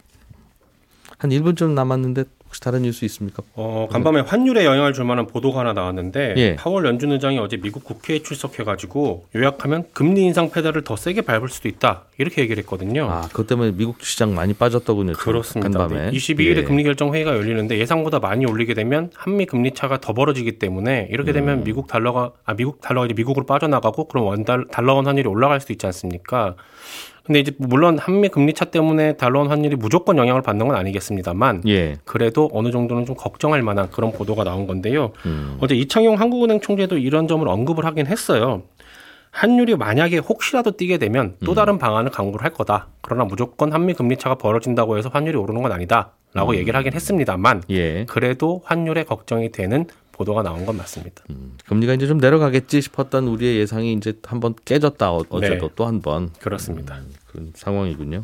한 1.17 1.29
1분 1.31 1.55
좀 1.55 1.73
남았는데 1.73 2.25
혹시 2.55 2.61
다른 2.61 2.83
뉴스 2.83 3.03
있습니까? 3.05 3.43
어, 3.55 3.87
간밤에 3.91 4.21
환율에 4.21 4.65
영향을 4.65 4.93
줄 4.93 5.03
만한 5.03 5.27
보도가 5.27 5.59
하나 5.59 5.73
나왔는데 5.73 6.33
예. 6.37 6.55
파월 6.55 6.85
연준 6.85 7.11
의장이 7.11 7.37
어제 7.39 7.57
미국 7.57 7.83
국회에 7.83 8.19
출석해 8.19 8.63
가지고 8.63 9.25
요약하면 9.35 9.85
금리 9.93 10.21
인상 10.21 10.49
페달을 10.49 10.83
더 10.83 10.95
세게 10.95 11.21
밟을 11.21 11.49
수도 11.49 11.67
있다 11.67 12.03
이렇게 12.17 12.41
얘기를 12.41 12.61
했거든요. 12.63 13.09
아, 13.09 13.21
그것 13.27 13.47
때문에 13.47 13.71
미국 13.71 14.01
시장 14.03 14.33
많이 14.33 14.53
빠졌더군요. 14.53 15.13
그렇습니다. 15.13 15.69
간밤에. 15.69 16.11
네, 16.11 16.17
22일에 16.17 16.57
예. 16.57 16.63
금리 16.63 16.83
결정 16.83 17.13
회의가 17.13 17.35
열리는데 17.35 17.77
예상보다 17.77 18.19
많이 18.19 18.45
올리게 18.45 18.73
되면 18.73 19.11
한미 19.15 19.45
금리 19.45 19.73
차가 19.73 19.99
더 19.99 20.13
벌어지기 20.13 20.53
때문에 20.59 21.09
이렇게 21.11 21.33
되면 21.33 21.59
음. 21.59 21.63
미국 21.63 21.87
달러가 21.87 22.31
아 22.45 22.53
미국 22.53 22.79
달러가 22.79 23.05
이제 23.05 23.13
미국으로 23.13 23.45
빠져나가고 23.45 24.07
그럼 24.07 24.27
원달 24.27 24.65
달러원 24.71 25.07
환율이 25.07 25.27
올라갈 25.27 25.59
수도 25.59 25.73
있지 25.73 25.85
않습니까? 25.85 26.55
근데 27.25 27.39
이제 27.39 27.51
물론 27.57 27.97
한미 27.97 28.29
금리 28.29 28.53
차 28.53 28.65
때문에 28.65 29.17
달러원 29.17 29.49
환율이 29.49 29.75
무조건 29.77 30.17
영향을 30.17 30.43
받는 30.43 30.67
건 30.67 30.77
아니겠습니다만 30.77 31.63
예. 31.67 31.95
그래도 32.05 32.49
어느 32.53 32.69
정도는 32.69 33.05
좀 33.05 33.15
걱정할 33.15 33.63
만한 33.63 33.89
그런 33.89 34.11
보도가 34.11 34.43
나온 34.43 34.67
건데요. 34.67 35.11
음. 35.25 35.57
어제 35.59 35.73
이창용 35.75 36.19
한국은행 36.19 36.61
총재도 36.61 36.99
이런 36.99 37.27
점을 37.27 37.47
언급을 37.47 37.83
하긴 37.85 38.05
했어요. 38.05 38.61
환율이 39.31 39.75
만약에 39.75 40.19
혹시라도 40.19 40.71
뛰게 40.71 40.99
되면 40.99 41.25
음. 41.25 41.45
또 41.45 41.55
다른 41.55 41.79
방안을 41.79 42.11
강구를 42.11 42.43
할 42.43 42.53
거다. 42.53 42.87
그러나 43.01 43.25
무조건 43.25 43.73
한미 43.73 43.93
금리 43.93 44.17
차가 44.17 44.35
벌어진다고 44.35 44.97
해서 44.97 45.09
환율이 45.11 45.35
오르는 45.35 45.63
건 45.63 45.71
아니다.라고 45.71 46.51
음. 46.51 46.55
얘기를 46.55 46.77
하긴 46.77 46.93
했습니다만 46.93 47.63
예. 47.71 48.05
그래도 48.05 48.61
환율에 48.65 49.03
걱정이 49.03 49.51
되는 49.51 49.87
보도가 50.15 50.43
나온 50.43 50.65
건 50.65 50.77
맞습니다. 50.77 51.23
음, 51.29 51.57
금리가 51.67 51.93
이제 51.93 52.07
좀 52.07 52.17
내려가겠지 52.17 52.81
싶었던 52.81 53.27
우리의 53.27 53.57
예상이 53.57 53.93
이제 53.93 54.13
한번 54.23 54.55
깨졌다. 54.63 55.11
어, 55.11 55.25
어제도 55.29 55.67
네. 55.67 55.73
또한 55.75 56.01
번. 56.01 56.31
그렇습니다. 56.39 56.95
음, 56.95 57.13
그런 57.27 57.51
상황이군요. 57.53 58.23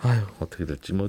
아유, 0.00 0.20
어떻게 0.38 0.64
될지 0.64 0.92
뭐. 0.92 1.08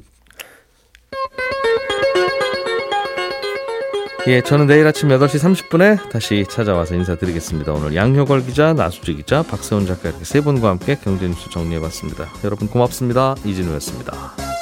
예, 4.26 4.42
저는 4.42 4.66
내일 4.68 4.86
아침 4.86 5.08
8시 5.08 5.70
30분에 5.70 6.10
다시 6.10 6.46
찾아와서 6.50 6.96
인사드리겠습니다. 6.96 7.72
오늘 7.72 7.96
양효걸 7.96 8.46
기자, 8.46 8.74
나수지 8.74 9.14
기자, 9.14 9.42
박세훈 9.42 9.86
작가 9.86 10.10
이렇게 10.10 10.26
세 10.26 10.42
분과 10.42 10.70
함께 10.70 10.98
경제 11.02 11.28
뉴스 11.28 11.50
정리해봤습니다. 11.50 12.28
여러분 12.44 12.68
고맙습니다. 12.68 13.36
이진우였습니다. 13.46 14.57